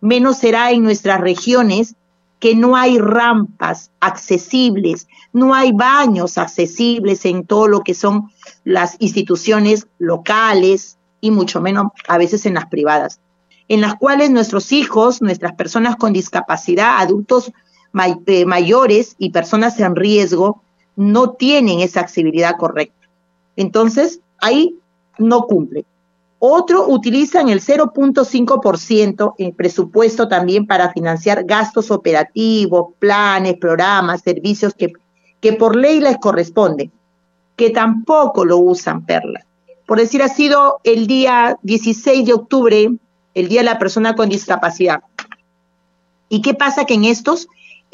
[0.00, 1.94] menos será en nuestras regiones
[2.38, 8.30] que no hay rampas accesibles, no hay baños accesibles en todo lo que son
[8.64, 13.20] las instituciones locales y mucho menos a veces en las privadas,
[13.68, 17.52] en las cuales nuestros hijos, nuestras personas con discapacidad, adultos
[18.26, 20.62] eh, mayores y personas en riesgo
[20.96, 23.08] no tienen esa accesibilidad correcta.
[23.56, 24.76] Entonces, ahí
[25.18, 25.84] no cumple.
[26.38, 34.92] Otro utilizan el 0.5% en presupuesto también para financiar gastos operativos, planes, programas, servicios que,
[35.40, 36.90] que por ley les corresponde,
[37.56, 39.46] que tampoco lo usan, Perla.
[39.86, 42.90] Por decir, ha sido el día 16 de octubre,
[43.34, 45.00] el Día de la Persona con Discapacidad.
[46.28, 46.84] ¿Y qué pasa?
[46.84, 47.48] Que en estos,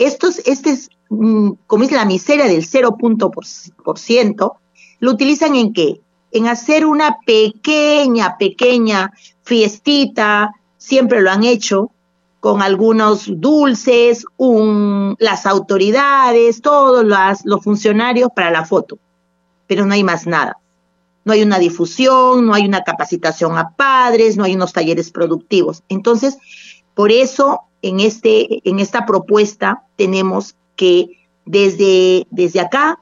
[0.04, 4.56] estos, este es, mm, como es la miseria del 0.5%,
[5.00, 6.00] lo utilizan en qué?
[6.32, 9.12] en hacer una pequeña, pequeña
[9.42, 11.90] fiestita, siempre lo han hecho,
[12.40, 14.24] con algunos dulces,
[15.18, 17.04] las autoridades, todos
[17.44, 18.98] los funcionarios para la foto,
[19.68, 20.58] pero no hay más nada.
[21.24, 25.84] No hay una difusión, no hay una capacitación a padres, no hay unos talleres productivos.
[25.88, 26.36] Entonces,
[26.94, 33.00] por eso en, este, en esta propuesta tenemos que desde, desde acá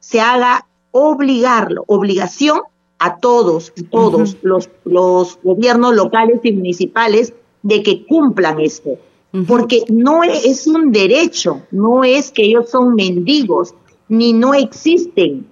[0.00, 2.60] se haga obligarlo, obligación
[2.98, 8.90] a todos, todos los, los gobiernos locales y municipales de que cumplan esto.
[9.46, 13.74] Porque no es un derecho, no es que ellos son mendigos,
[14.08, 15.46] ni no existen.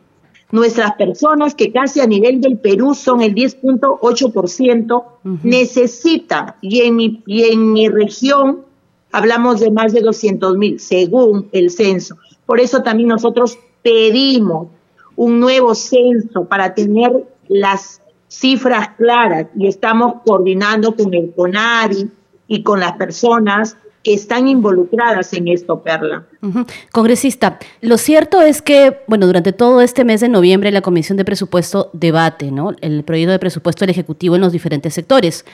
[0.50, 5.04] Nuestras personas, que casi a nivel del Perú son el 10.8%,
[5.42, 8.60] necesitan, y en, mi, y en mi región
[9.10, 12.16] hablamos de más de 200 mil, según el censo.
[12.46, 14.68] Por eso también nosotros pedimos
[15.16, 22.10] un nuevo censo para tener las cifras claras y estamos coordinando con el CONARI
[22.48, 26.26] y con las personas que están involucradas en esto, Perla.
[26.92, 31.24] Congresista, lo cierto es que, bueno, durante todo este mes de noviembre la Comisión de
[31.24, 32.72] Presupuesto debate, ¿no?
[32.82, 35.46] El proyecto de presupuesto del Ejecutivo en los diferentes sectores.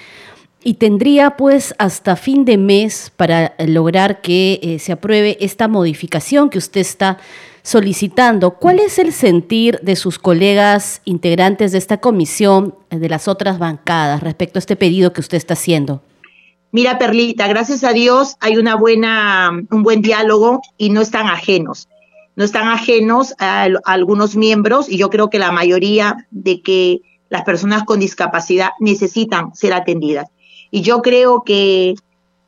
[0.63, 6.51] Y tendría pues hasta fin de mes para lograr que eh, se apruebe esta modificación
[6.51, 7.19] que usted está
[7.63, 8.51] solicitando.
[8.53, 14.23] ¿Cuál es el sentir de sus colegas integrantes de esta comisión, de las otras bancadas,
[14.23, 16.03] respecto a este pedido que usted está haciendo?
[16.73, 21.89] Mira, Perlita, gracias a Dios hay un buen diálogo y no están ajenos.
[22.37, 27.43] No están ajenos a, algunos miembros y yo creo que la mayoría de que las
[27.43, 30.29] personas con discapacidad necesitan ser atendidas.
[30.71, 31.97] Y yo creo que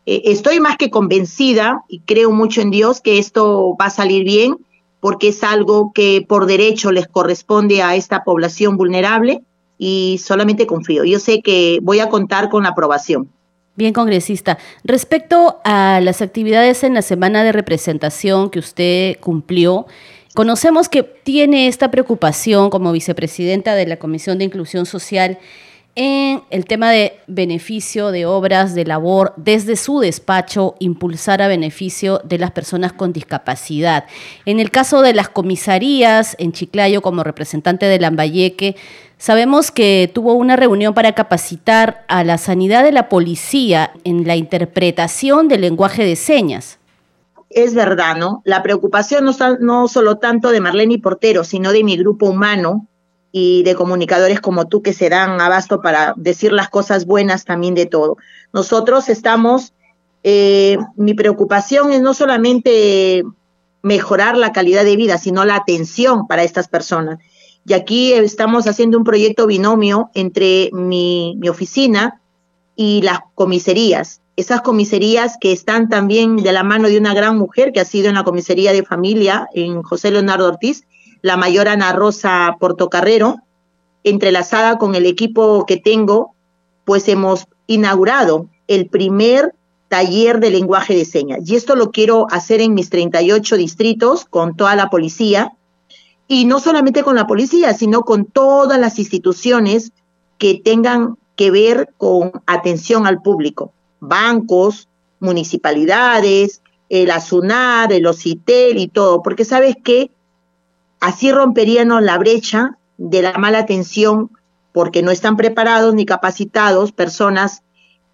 [0.07, 4.25] eh, estoy más que convencida y creo mucho en Dios que esto va a salir
[4.25, 4.57] bien
[5.01, 9.43] porque es algo que por derecho les corresponde a esta población vulnerable
[9.79, 11.03] y solamente confío.
[11.03, 13.29] Yo sé que voy a contar con la aprobación.
[13.75, 14.59] Bien, congresista.
[14.85, 19.87] Respecto a las actividades en la semana de representación que usted cumplió,
[20.35, 25.39] conocemos que tiene esta preocupación como vicepresidenta de la Comisión de Inclusión Social
[25.95, 32.21] en el tema de beneficio de obras de labor desde su despacho, impulsar a beneficio
[32.25, 34.05] de las personas con discapacidad.
[34.47, 38.77] En el caso de las comisarías en Chiclayo, como representante de Lambayeque,
[39.23, 44.35] sabemos que tuvo una reunión para capacitar a la sanidad de la policía en la
[44.35, 46.81] interpretación del lenguaje de señas.
[47.49, 48.43] Es verdad, ¿no?
[48.45, 52.89] La preocupación no, no solo tanto de Marlene Portero, sino de mi grupo humano,
[53.31, 57.77] y de comunicadores como tú que se dan abasto para decir las cosas buenas también
[57.77, 58.17] de todo.
[58.53, 59.73] Nosotros estamos,
[60.25, 63.23] eh, mi preocupación es no solamente
[63.83, 67.21] mejorar la calidad de vida, sino la atención para estas personas.
[67.65, 72.21] Y aquí estamos haciendo un proyecto binomio entre mi, oficina
[72.75, 74.21] y las comisarías.
[74.35, 78.09] Esas comisarías que están también de la mano de una gran mujer que ha sido
[78.09, 80.85] en la comisaría de familia en José Leonardo Ortiz,
[81.21, 83.37] la mayor Ana Rosa Portocarrero,
[84.03, 86.35] entrelazada con el equipo que tengo,
[86.85, 89.55] pues hemos inaugurado el primer
[89.89, 91.41] taller de lenguaje de señas.
[91.45, 95.53] Y esto lo quiero hacer en mis 38 distritos con toda la policía.
[96.33, 99.93] Y no solamente con la policía, sino con todas las instituciones
[100.39, 103.75] que tengan que ver con atención al público.
[104.01, 104.89] Bancos,
[105.21, 110.11] municipalidades, el ASUNAR, el OCITEL y todo, porque sabes que
[111.01, 114.31] así romperíamos la brecha de la mala atención
[114.73, 117.63] porque no están preparados ni capacitados personas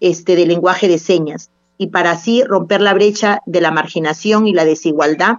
[0.01, 4.51] este, de lenguaje de señas y para así romper la brecha de la marginación y
[4.51, 5.37] la desigualdad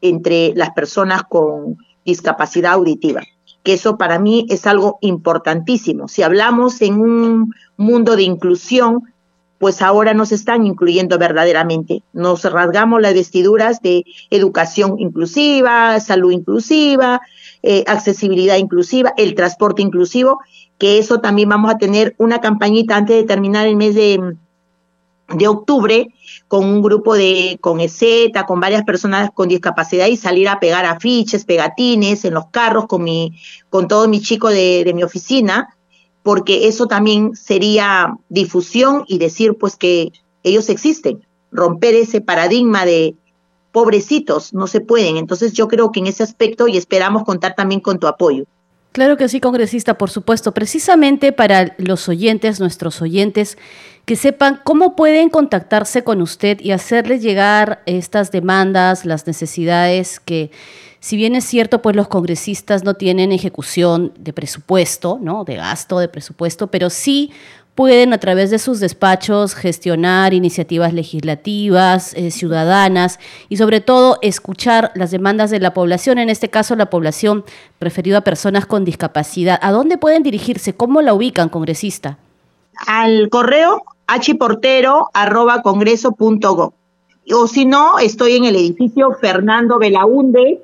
[0.00, 3.22] entre las personas con discapacidad auditiva,
[3.62, 6.08] que eso para mí es algo importantísimo.
[6.08, 9.12] Si hablamos en un mundo de inclusión,
[9.58, 12.02] pues ahora nos están incluyendo verdaderamente.
[12.14, 17.20] Nos rasgamos las vestiduras de educación inclusiva, salud inclusiva,
[17.62, 20.40] eh, accesibilidad inclusiva, el transporte inclusivo,
[20.78, 24.34] que eso también vamos a tener una campañita antes de terminar el mes de,
[25.34, 26.08] de octubre
[26.48, 28.02] con un grupo de, con EZ,
[28.46, 33.04] con varias personas con discapacidad y salir a pegar afiches, pegatines en los carros con
[33.04, 35.76] mi, con todos mis chicos de, de mi oficina,
[36.22, 40.12] porque eso también sería difusión y decir pues que
[40.42, 43.14] ellos existen, romper ese paradigma de
[43.72, 45.16] pobrecitos, no se pueden.
[45.16, 48.44] Entonces yo creo que en ese aspecto y esperamos contar también con tu apoyo.
[48.92, 50.52] Claro que sí, congresista, por supuesto.
[50.52, 53.56] Precisamente para los oyentes, nuestros oyentes,
[54.04, 60.50] que sepan cómo pueden contactarse con usted y hacerle llegar estas demandas, las necesidades que,
[60.98, 65.44] si bien es cierto, pues los congresistas no tienen ejecución de presupuesto, ¿no?
[65.44, 67.30] De gasto, de presupuesto, pero sí
[67.74, 74.92] pueden a través de sus despachos gestionar iniciativas legislativas, eh, ciudadanas y sobre todo escuchar
[74.94, 77.44] las demandas de la población, en este caso la población
[77.78, 79.58] preferida a personas con discapacidad.
[79.62, 80.74] ¿A dónde pueden dirigirse?
[80.74, 82.18] ¿Cómo la ubican, congresista?
[82.86, 86.74] Al correo hportero.congreso.go.
[87.32, 90.60] O si no, estoy en el edificio Fernando Belaunde,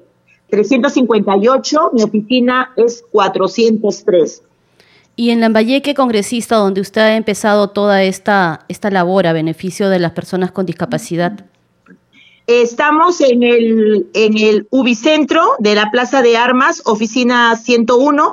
[0.51, 4.43] 358, mi oficina es 403.
[5.17, 9.99] Y en Lambayeque, congresista, donde usted ha empezado toda esta, esta labor a beneficio de
[9.99, 11.47] las personas con discapacidad.
[12.47, 18.31] Estamos en el, en el Ubicentro de la Plaza de Armas, oficina 101,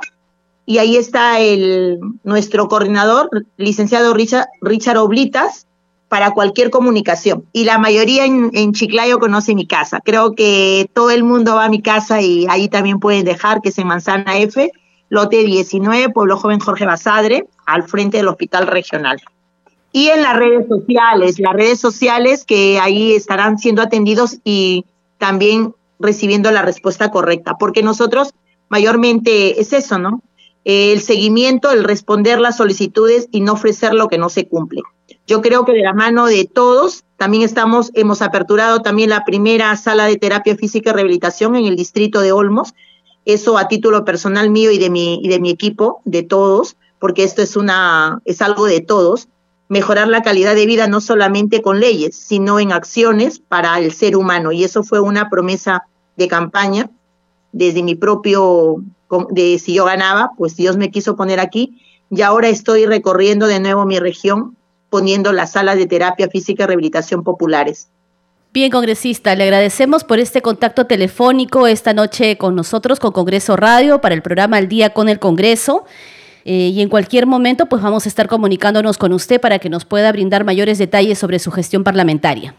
[0.66, 5.66] y ahí está el, nuestro coordinador, licenciado Richard, Richard Oblitas,
[6.08, 7.44] para cualquier comunicación.
[7.52, 10.00] Y la mayoría en, Chiclayo conoce mi casa.
[10.04, 13.70] Creo que todo el mundo va a mi casa y ahí también pueden dejar, que
[13.70, 14.70] es en Manzana F,
[15.08, 19.20] lote 19, Pueblo Joven Jorge Basadre, al frente del Hospital Regional.
[19.92, 24.84] Y en las redes sociales, las redes sociales que ahí estarán siendo atendidos y
[25.18, 28.34] también recibiendo la respuesta correcta, porque nosotros
[28.68, 30.22] mayormente es eso, ¿no?
[30.64, 34.82] El seguimiento, el responder las solicitudes y no ofrecer lo que no se cumple.
[35.26, 39.76] Yo creo que de la mano de todos, también estamos, hemos aperturado también la primera
[39.76, 42.74] sala de terapia física y rehabilitación en el distrito de Olmos.
[43.24, 47.24] Eso a título personal mío y de mi, y de mi equipo, de todos, porque
[47.24, 49.28] esto es una, es algo de todos.
[49.68, 54.16] Mejorar la calidad de vida no solamente con leyes, sino en acciones para el ser
[54.16, 54.52] humano.
[54.52, 55.84] Y eso fue una promesa
[56.16, 56.90] de campaña
[57.52, 58.82] desde mi propio
[59.30, 63.60] de si yo ganaba, pues Dios me quiso poner aquí y ahora estoy recorriendo de
[63.60, 64.56] nuevo mi región
[64.90, 67.88] poniendo las salas de terapia física y rehabilitación populares.
[68.52, 74.00] Bien, congresista, le agradecemos por este contacto telefónico esta noche con nosotros, con Congreso Radio,
[74.00, 75.84] para el programa Al Día con el Congreso.
[76.44, 79.84] Eh, y en cualquier momento, pues vamos a estar comunicándonos con usted para que nos
[79.84, 82.54] pueda brindar mayores detalles sobre su gestión parlamentaria.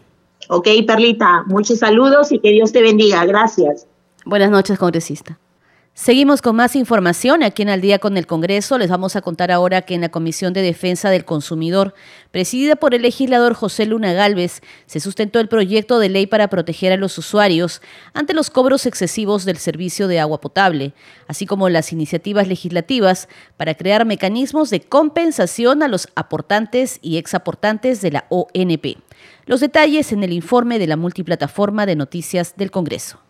[0.50, 3.26] Ok, Perlita, muchos saludos y que Dios te bendiga.
[3.26, 3.88] Gracias.
[4.26, 5.40] Buenas noches, congresista.
[5.98, 8.78] Seguimos con más información aquí en Al día con el Congreso.
[8.78, 11.94] Les vamos a contar ahora que en la Comisión de Defensa del Consumidor,
[12.32, 16.92] presidida por el legislador José Luna Galvez, se sustentó el proyecto de ley para proteger
[16.92, 17.82] a los usuarios
[18.14, 20.94] ante los cobros excesivos del servicio de agua potable,
[21.30, 28.02] así como las iniciativas legislativas para crear mecanismos de compensación a los aportantes y exaportantes
[28.02, 28.98] de la ONP.
[29.46, 33.25] Los detalles en el informe de la multiplataforma de noticias del Congreso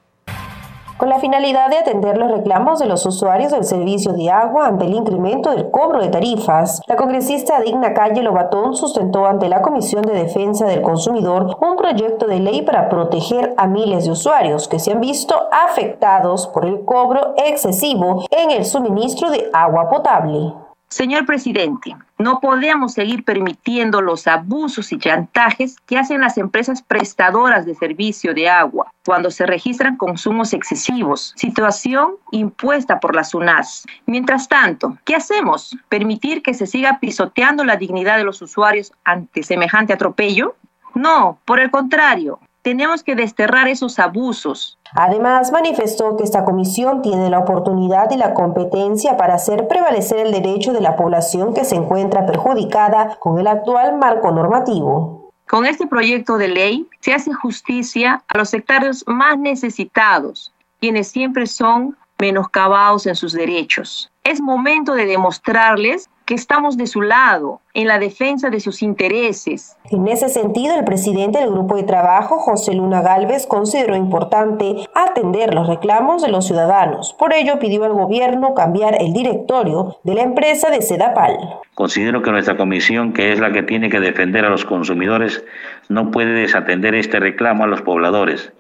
[0.98, 4.86] con la finalidad de atender los reclamos de los usuarios del servicio de agua ante
[4.86, 6.82] el incremento del cobro de tarifas.
[6.88, 12.28] La congresista Digna Calle Lobatón sustentó ante la Comisión de Defensa del Consumidor un proyecto
[12.28, 16.86] de ley para proteger a miles de usuarios que se han visto afectados por el
[16.86, 20.65] cobro excesivo en el suministro de agua potable.
[20.96, 27.66] Señor presidente, no podemos seguir permitiendo los abusos y chantajes que hacen las empresas prestadoras
[27.66, 33.86] de servicio de agua cuando se registran consumos excesivos, situación impuesta por la SUNAS.
[34.06, 35.76] Mientras tanto, ¿qué hacemos?
[35.90, 40.56] ¿Permitir que se siga pisoteando la dignidad de los usuarios ante semejante atropello?
[40.94, 44.80] No, por el contrario, tenemos que desterrar esos abusos.
[44.94, 50.32] Además, manifestó que esta comisión tiene la oportunidad y la competencia para hacer prevalecer el
[50.32, 55.32] derecho de la población que se encuentra perjudicada con el actual marco normativo.
[55.48, 61.46] Con este proyecto de ley se hace justicia a los sectarios más necesitados, quienes siempre
[61.46, 64.12] son menoscabados en sus derechos.
[64.24, 69.78] Es momento de demostrarles que estamos de su lado en la defensa de sus intereses.
[69.92, 75.54] En ese sentido, el presidente del grupo de trabajo, José Luna Galvez, consideró importante atender
[75.54, 77.14] los reclamos de los ciudadanos.
[77.14, 81.38] Por ello, pidió al gobierno cambiar el directorio de la empresa de Sedapal.
[81.76, 85.44] Considero que nuestra comisión, que es la que tiene que defender a los consumidores,
[85.90, 88.52] no puede desatender este reclamo a los pobladores,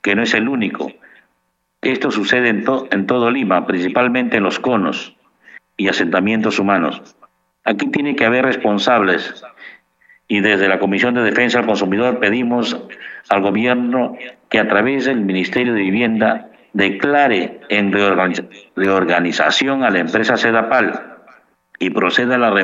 [0.00, 0.90] que no es el único.
[1.82, 5.15] Esto sucede en, en todo Lima, principalmente en los conos
[5.76, 7.16] y asentamientos humanos.
[7.64, 9.44] Aquí tiene que haber responsables
[10.28, 12.76] y desde la Comisión de Defensa del Consumidor pedimos
[13.28, 14.16] al gobierno
[14.48, 21.16] que a través del Ministerio de Vivienda declare en reorganización a la empresa Sedapal
[21.78, 22.54] y proceda a la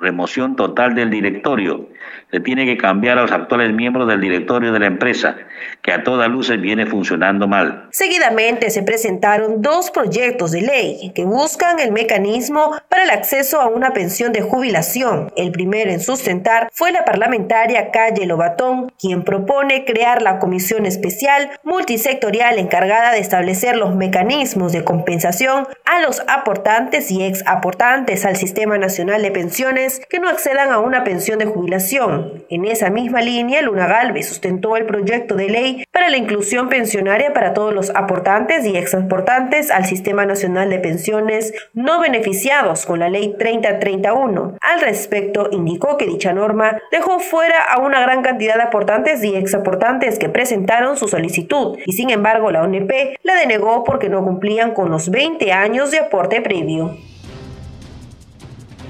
[0.00, 1.88] remoción total del directorio.
[2.32, 5.36] Se tiene que cambiar a los actuales miembros del directorio de la empresa,
[5.80, 7.88] que a todas luces viene funcionando mal.
[7.92, 13.68] Seguidamente se presentaron dos proyectos de ley que buscan el mecanismo para el acceso a
[13.68, 15.32] una pensión de jubilación.
[15.36, 21.50] El primero en sustentar fue la parlamentaria Calle Lobatón, quien propone crear la comisión especial
[21.62, 28.34] multisectorial encargada de establecer los mecanismos de compensación a los aportantes y ex aportantes al
[28.36, 32.25] Sistema Nacional de Pensiones que no accedan a una pensión de jubilación.
[32.50, 37.32] En esa misma línea, Luna Galvez sustentó el proyecto de ley para la inclusión pensionaria
[37.32, 43.08] para todos los aportantes y exaportantes al Sistema Nacional de Pensiones no beneficiados con la
[43.08, 44.58] Ley 3031.
[44.60, 49.34] Al respecto, indicó que dicha norma dejó fuera a una gran cantidad de aportantes y
[49.34, 54.72] exaportantes que presentaron su solicitud y sin embargo la ONP la denegó porque no cumplían
[54.72, 56.96] con los 20 años de aporte previo.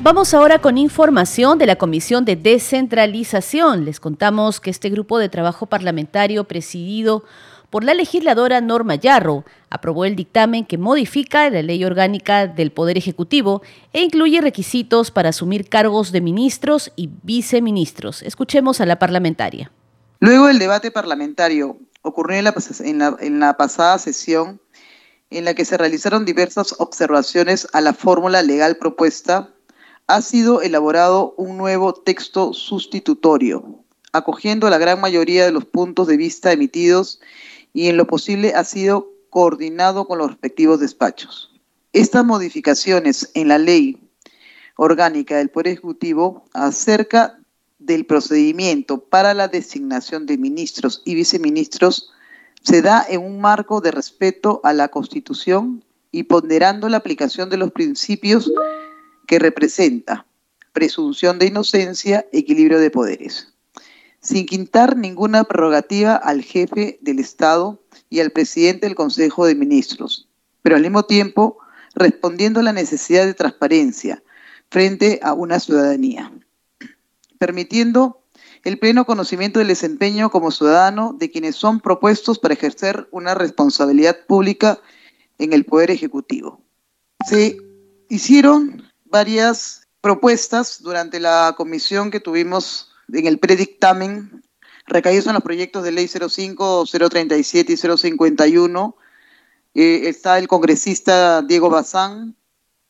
[0.07, 3.85] Vamos ahora con información de la Comisión de Descentralización.
[3.85, 7.25] Les contamos que este grupo de trabajo parlamentario presidido
[7.71, 12.97] por la legisladora Norma Yarro aprobó el dictamen que modifica la ley orgánica del Poder
[12.97, 18.23] Ejecutivo e incluye requisitos para asumir cargos de ministros y viceministros.
[18.23, 19.73] Escuchemos a la parlamentaria.
[20.21, 24.61] Luego del debate parlamentario ocurrió en la, en la, pasada sesión
[25.31, 29.51] en la que se realizaron diversas observaciones a la fórmula legal propuesta
[30.07, 33.83] ha sido elaborado un nuevo texto sustitutorio,
[34.13, 37.21] acogiendo la gran mayoría de los puntos de vista emitidos
[37.73, 41.53] y en lo posible ha sido coordinado con los respectivos despachos.
[41.93, 43.99] Estas modificaciones en la ley
[44.77, 47.39] orgánica del Poder Ejecutivo acerca
[47.79, 52.11] del procedimiento para la designación de ministros y viceministros
[52.63, 57.57] se da en un marco de respeto a la Constitución y ponderando la aplicación de
[57.57, 58.51] los principios
[59.27, 60.27] que representa
[60.73, 63.53] presunción de inocencia, equilibrio de poderes,
[64.21, 70.29] sin quitar ninguna prerrogativa al jefe del Estado y al presidente del Consejo de Ministros,
[70.63, 71.59] pero al mismo tiempo
[71.95, 74.23] respondiendo a la necesidad de transparencia
[74.69, 76.31] frente a una ciudadanía,
[77.39, 78.23] permitiendo
[78.65, 84.27] el pleno conocimiento del desempeño como ciudadano de quienes son propuestos para ejercer una responsabilidad
[84.27, 84.81] pública
[85.39, 86.61] en el Poder Ejecutivo.
[87.27, 87.57] Se
[88.09, 94.43] hicieron varias propuestas durante la comisión que tuvimos en el predictamen,
[94.87, 98.97] recaídos en los proyectos de ley 05, 037 y 051.
[99.75, 102.37] Eh, está el congresista Diego Bazán.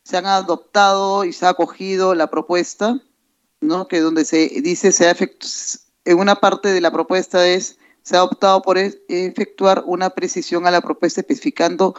[0.04, 3.00] Se han adoptado y se ha acogido la propuesta,
[3.60, 3.88] ¿no?
[3.88, 5.16] que donde se dice, se ha
[6.04, 10.66] en una parte de la propuesta es, se ha optado por e-, efectuar una precisión
[10.66, 11.94] a la propuesta especificando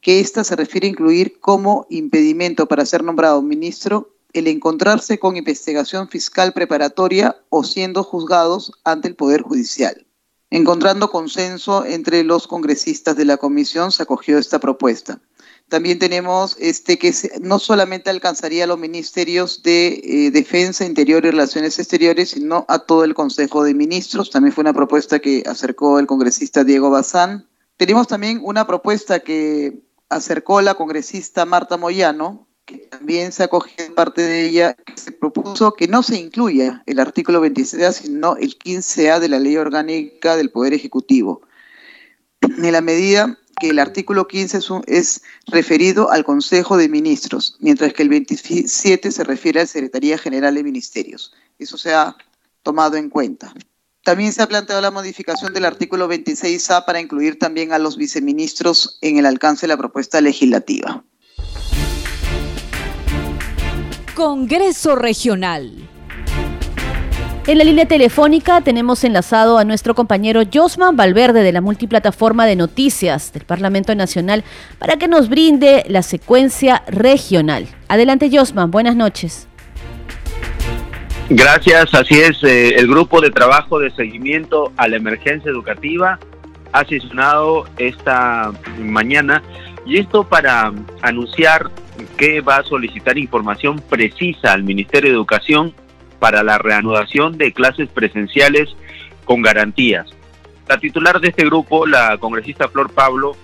[0.00, 5.36] que ésta se refiere a incluir como impedimento para ser nombrado ministro el encontrarse con
[5.36, 10.06] investigación fiscal preparatoria o siendo juzgados ante el Poder Judicial.
[10.50, 15.20] Encontrando consenso entre los congresistas de la comisión, se acogió esta propuesta.
[15.68, 21.30] También tenemos este que no solamente alcanzaría a los ministerios de eh, Defensa, Interior y
[21.30, 24.30] Relaciones Exteriores, sino a todo el Consejo de Ministros.
[24.30, 27.46] También fue una propuesta que acercó el congresista Diego Bazán.
[27.76, 29.80] Tenemos también una propuesta que
[30.10, 35.72] acercó la congresista Marta Moyano, que también se acogió parte de ella, que se propuso
[35.72, 40.50] que no se incluya el artículo 26A, sino el 15A de la Ley Orgánica del
[40.50, 41.42] Poder Ejecutivo.
[42.42, 48.02] En la medida que el artículo 15 es, referido al Consejo de Ministros, mientras que
[48.02, 51.32] el 27 se refiere a la Secretaría General de Ministerios.
[51.58, 52.16] Eso se ha
[52.62, 53.52] tomado en cuenta.
[54.02, 58.98] También se ha planteado la modificación del artículo 26A para incluir también a los viceministros
[59.02, 61.04] en el alcance de la propuesta legislativa.
[64.14, 65.88] Congreso Regional.
[67.46, 72.54] En la línea telefónica tenemos enlazado a nuestro compañero Josman Valverde de la multiplataforma de
[72.54, 74.44] noticias del Parlamento Nacional
[74.78, 77.66] para que nos brinde la secuencia regional.
[77.88, 79.48] Adelante Josman, buenas noches.
[81.32, 82.42] Gracias, así es.
[82.42, 86.18] Eh, el grupo de trabajo de seguimiento a la emergencia educativa
[86.72, 88.50] ha sesionado esta
[88.80, 89.40] mañana
[89.86, 90.72] y esto para
[91.02, 91.70] anunciar
[92.16, 95.72] que va a solicitar información precisa al Ministerio de Educación
[96.18, 98.74] para la reanudación de clases presenciales
[99.24, 100.10] con garantías.
[100.68, 103.36] La titular de este grupo, la congresista Flor Pablo,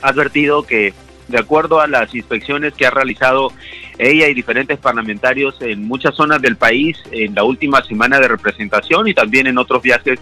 [0.00, 0.94] ha advertido que,
[1.28, 3.52] de acuerdo a las inspecciones que ha realizado
[3.98, 9.08] ella y diferentes parlamentarios en muchas zonas del país en la última semana de representación
[9.08, 10.20] y también en otros viajes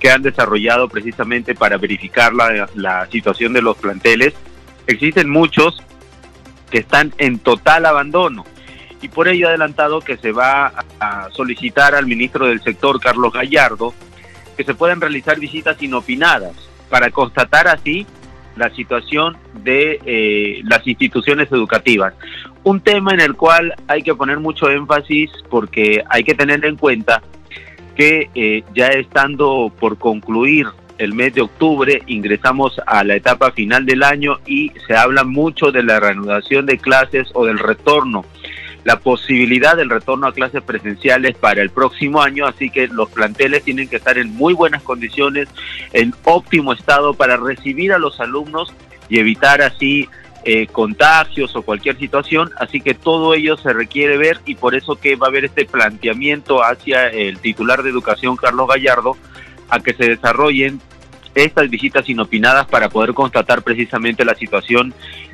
[0.00, 4.34] que han desarrollado precisamente para verificar la, la situación de los planteles,
[4.86, 5.80] existen muchos
[6.70, 8.44] que están en total abandono
[9.00, 13.32] y por ello ha adelantado que se va a solicitar al ministro del sector, Carlos
[13.32, 13.92] Gallardo,
[14.56, 16.52] que se puedan realizar visitas inopinadas
[16.88, 18.06] para constatar así
[18.56, 22.14] la situación de eh, las instituciones educativas.
[22.64, 26.76] Un tema en el cual hay que poner mucho énfasis porque hay que tener en
[26.76, 27.22] cuenta
[27.94, 30.66] que eh, ya estando por concluir
[30.98, 35.72] el mes de octubre ingresamos a la etapa final del año y se habla mucho
[35.72, 38.24] de la reanudación de clases o del retorno
[38.84, 43.62] la posibilidad del retorno a clases presenciales para el próximo año, así que los planteles
[43.62, 45.48] tienen que estar en muy buenas condiciones,
[45.92, 48.72] en óptimo estado para recibir a los alumnos
[49.08, 50.08] y evitar así
[50.44, 54.96] eh, contagios o cualquier situación, así que todo ello se requiere ver y por eso
[54.96, 59.16] que va a haber este planteamiento hacia el titular de educación, Carlos Gallardo,
[59.68, 60.80] a que se desarrollen
[61.34, 64.92] estas visitas inopinadas para poder constatar precisamente la situación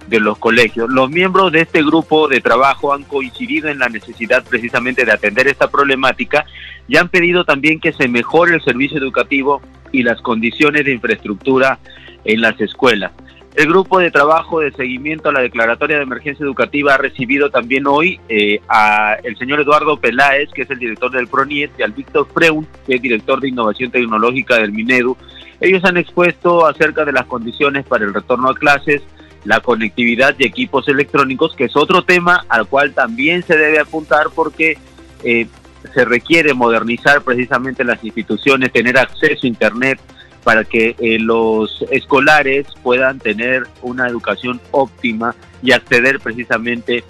[0.08, 0.88] de los colegios.
[0.90, 5.48] Los miembros de este grupo de trabajo han coincidido en la necesidad precisamente de atender
[5.48, 6.44] esta problemática
[6.86, 9.60] y han pedido también que se mejore el servicio educativo
[9.92, 11.78] y las condiciones de infraestructura
[12.24, 13.12] en las escuelas.
[13.54, 17.88] El grupo de trabajo de seguimiento a la declaratoria de emergencia educativa ha recibido también
[17.88, 21.90] hoy eh, a el señor Eduardo Peláez, que es el director del PRONIET, y al
[21.90, 25.16] Víctor Freun, que es director de innovación tecnológica del MINEDU,
[25.60, 29.02] ellos han expuesto acerca de las condiciones para el retorno a clases,
[29.44, 34.28] la conectividad de equipos electrónicos, que es otro tema al cual también se debe apuntar
[34.34, 34.78] porque
[35.24, 35.46] eh,
[35.94, 40.00] se requiere modernizar precisamente las instituciones, tener acceso a Internet
[40.44, 47.04] para que eh, los escolares puedan tener una educación óptima y acceder precisamente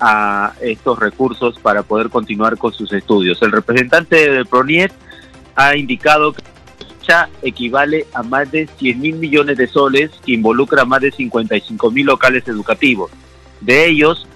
[0.00, 3.40] a estos recursos para poder continuar con sus estudios.
[3.42, 4.92] El representante del PRONIET
[5.54, 6.42] ha indicado que
[7.42, 12.06] equivale a más de 100 mil millones de soles que involucra más de 55 mil
[12.06, 13.10] locales educativos.
[13.60, 14.26] De ellos,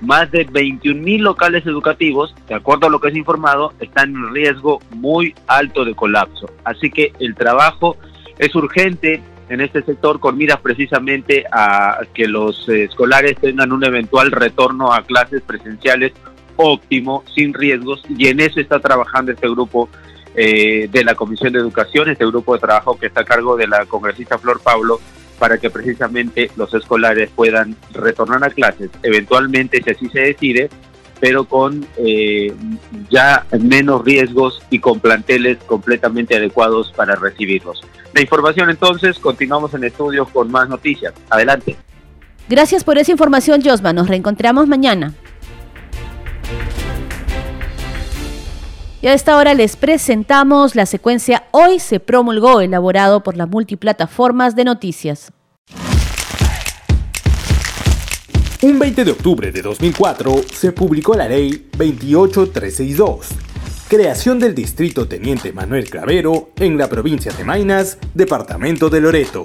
[0.00, 4.34] más de 21 mil locales educativos, de acuerdo a lo que es informado, están en
[4.34, 6.50] riesgo muy alto de colapso.
[6.64, 7.96] Así que el trabajo
[8.38, 14.30] es urgente en este sector con miras precisamente a que los escolares tengan un eventual
[14.30, 16.12] retorno a clases presenciales
[16.56, 19.88] óptimo, sin riesgos, y en eso está trabajando este grupo
[20.34, 23.66] eh, de la Comisión de Educación, este grupo de trabajo que está a cargo de
[23.66, 25.00] la congresista Flor Pablo,
[25.38, 30.70] para que precisamente los escolares puedan retornar a clases, eventualmente si así se decide,
[31.20, 32.52] pero con eh,
[33.10, 37.82] ya menos riesgos y con planteles completamente adecuados para recibirlos.
[38.12, 41.14] La información entonces, continuamos en estudios con más noticias.
[41.30, 41.76] Adelante.
[42.48, 43.92] Gracias por esa información, Josma.
[43.92, 45.14] Nos reencontramos mañana.
[49.04, 54.56] Y a esta hora les presentamos la secuencia Hoy se promulgó, elaborado por las multiplataformas
[54.56, 55.30] de noticias.
[58.62, 63.28] Un 20 de octubre de 2004 se publicó la ley 28362,
[63.88, 69.44] creación del distrito Teniente Manuel Clavero en la provincia de Mainas, departamento de Loreto.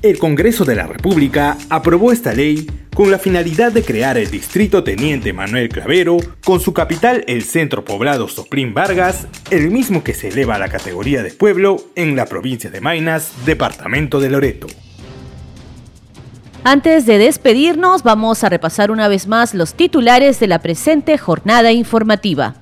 [0.00, 4.84] El Congreso de la República aprobó esta ley con la finalidad de crear el Distrito
[4.84, 10.28] Teniente Manuel Clavero, con su capital el centro poblado Soprín Vargas, el mismo que se
[10.28, 14.68] eleva a la categoría de pueblo en la provincia de Mainas, departamento de Loreto.
[16.62, 21.72] Antes de despedirnos, vamos a repasar una vez más los titulares de la presente jornada
[21.72, 22.54] informativa.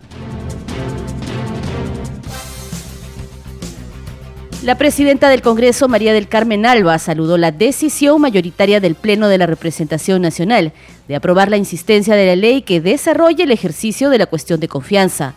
[4.66, 9.38] La presidenta del Congreso, María del Carmen Alba, saludó la decisión mayoritaria del Pleno de
[9.38, 10.72] la Representación Nacional
[11.06, 14.66] de aprobar la insistencia de la ley que desarrolle el ejercicio de la cuestión de
[14.66, 15.34] confianza.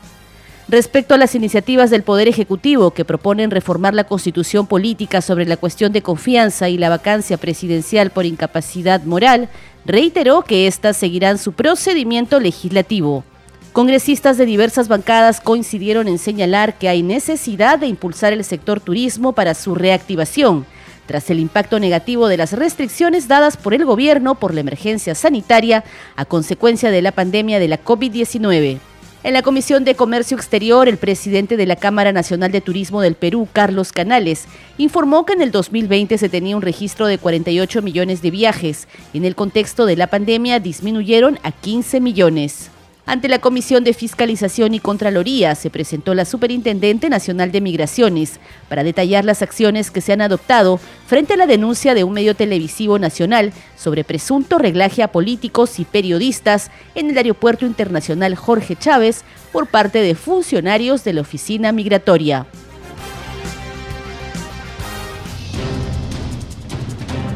[0.68, 5.58] Respecto a las iniciativas del Poder Ejecutivo que proponen reformar la constitución política sobre la
[5.58, 9.48] cuestión de confianza y la vacancia presidencial por incapacidad moral,
[9.86, 13.24] reiteró que éstas seguirán su procedimiento legislativo.
[13.80, 19.32] Congresistas de diversas bancadas coincidieron en señalar que hay necesidad de impulsar el sector turismo
[19.32, 20.66] para su reactivación,
[21.06, 25.86] tras el impacto negativo de las restricciones dadas por el gobierno por la emergencia sanitaria
[26.18, 28.80] a consecuencia de la pandemia de la COVID-19.
[29.24, 33.16] En la Comisión de Comercio Exterior, el presidente de la Cámara Nacional de Turismo del
[33.16, 34.44] Perú, Carlos Canales,
[34.78, 39.20] informó que en el 2020 se tenía un registro de 48 millones de viajes y
[39.20, 42.72] en el contexto de la pandemia disminuyeron a 15 millones.
[43.10, 48.84] Ante la Comisión de Fiscalización y Contraloría se presentó la Superintendente Nacional de Migraciones para
[48.84, 53.00] detallar las acciones que se han adoptado frente a la denuncia de un medio televisivo
[53.00, 59.66] nacional sobre presunto reglaje a políticos y periodistas en el Aeropuerto Internacional Jorge Chávez por
[59.66, 62.46] parte de funcionarios de la Oficina Migratoria.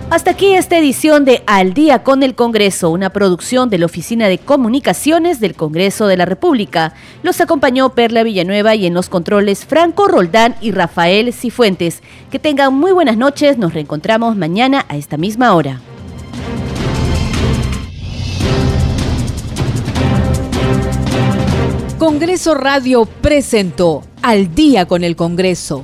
[0.10, 4.28] Hasta aquí esta edición de Al día con el Congreso, una producción de la Oficina
[4.28, 6.94] de Comunicaciones del Congreso de la República.
[7.24, 12.04] Los acompañó Perla Villanueva y en los controles Franco Roldán y Rafael Cifuentes.
[12.30, 15.82] Que tengan muy buenas noches, nos reencontramos mañana a esta misma hora.
[21.98, 25.84] Congreso Radio presentó Al día con el Congreso.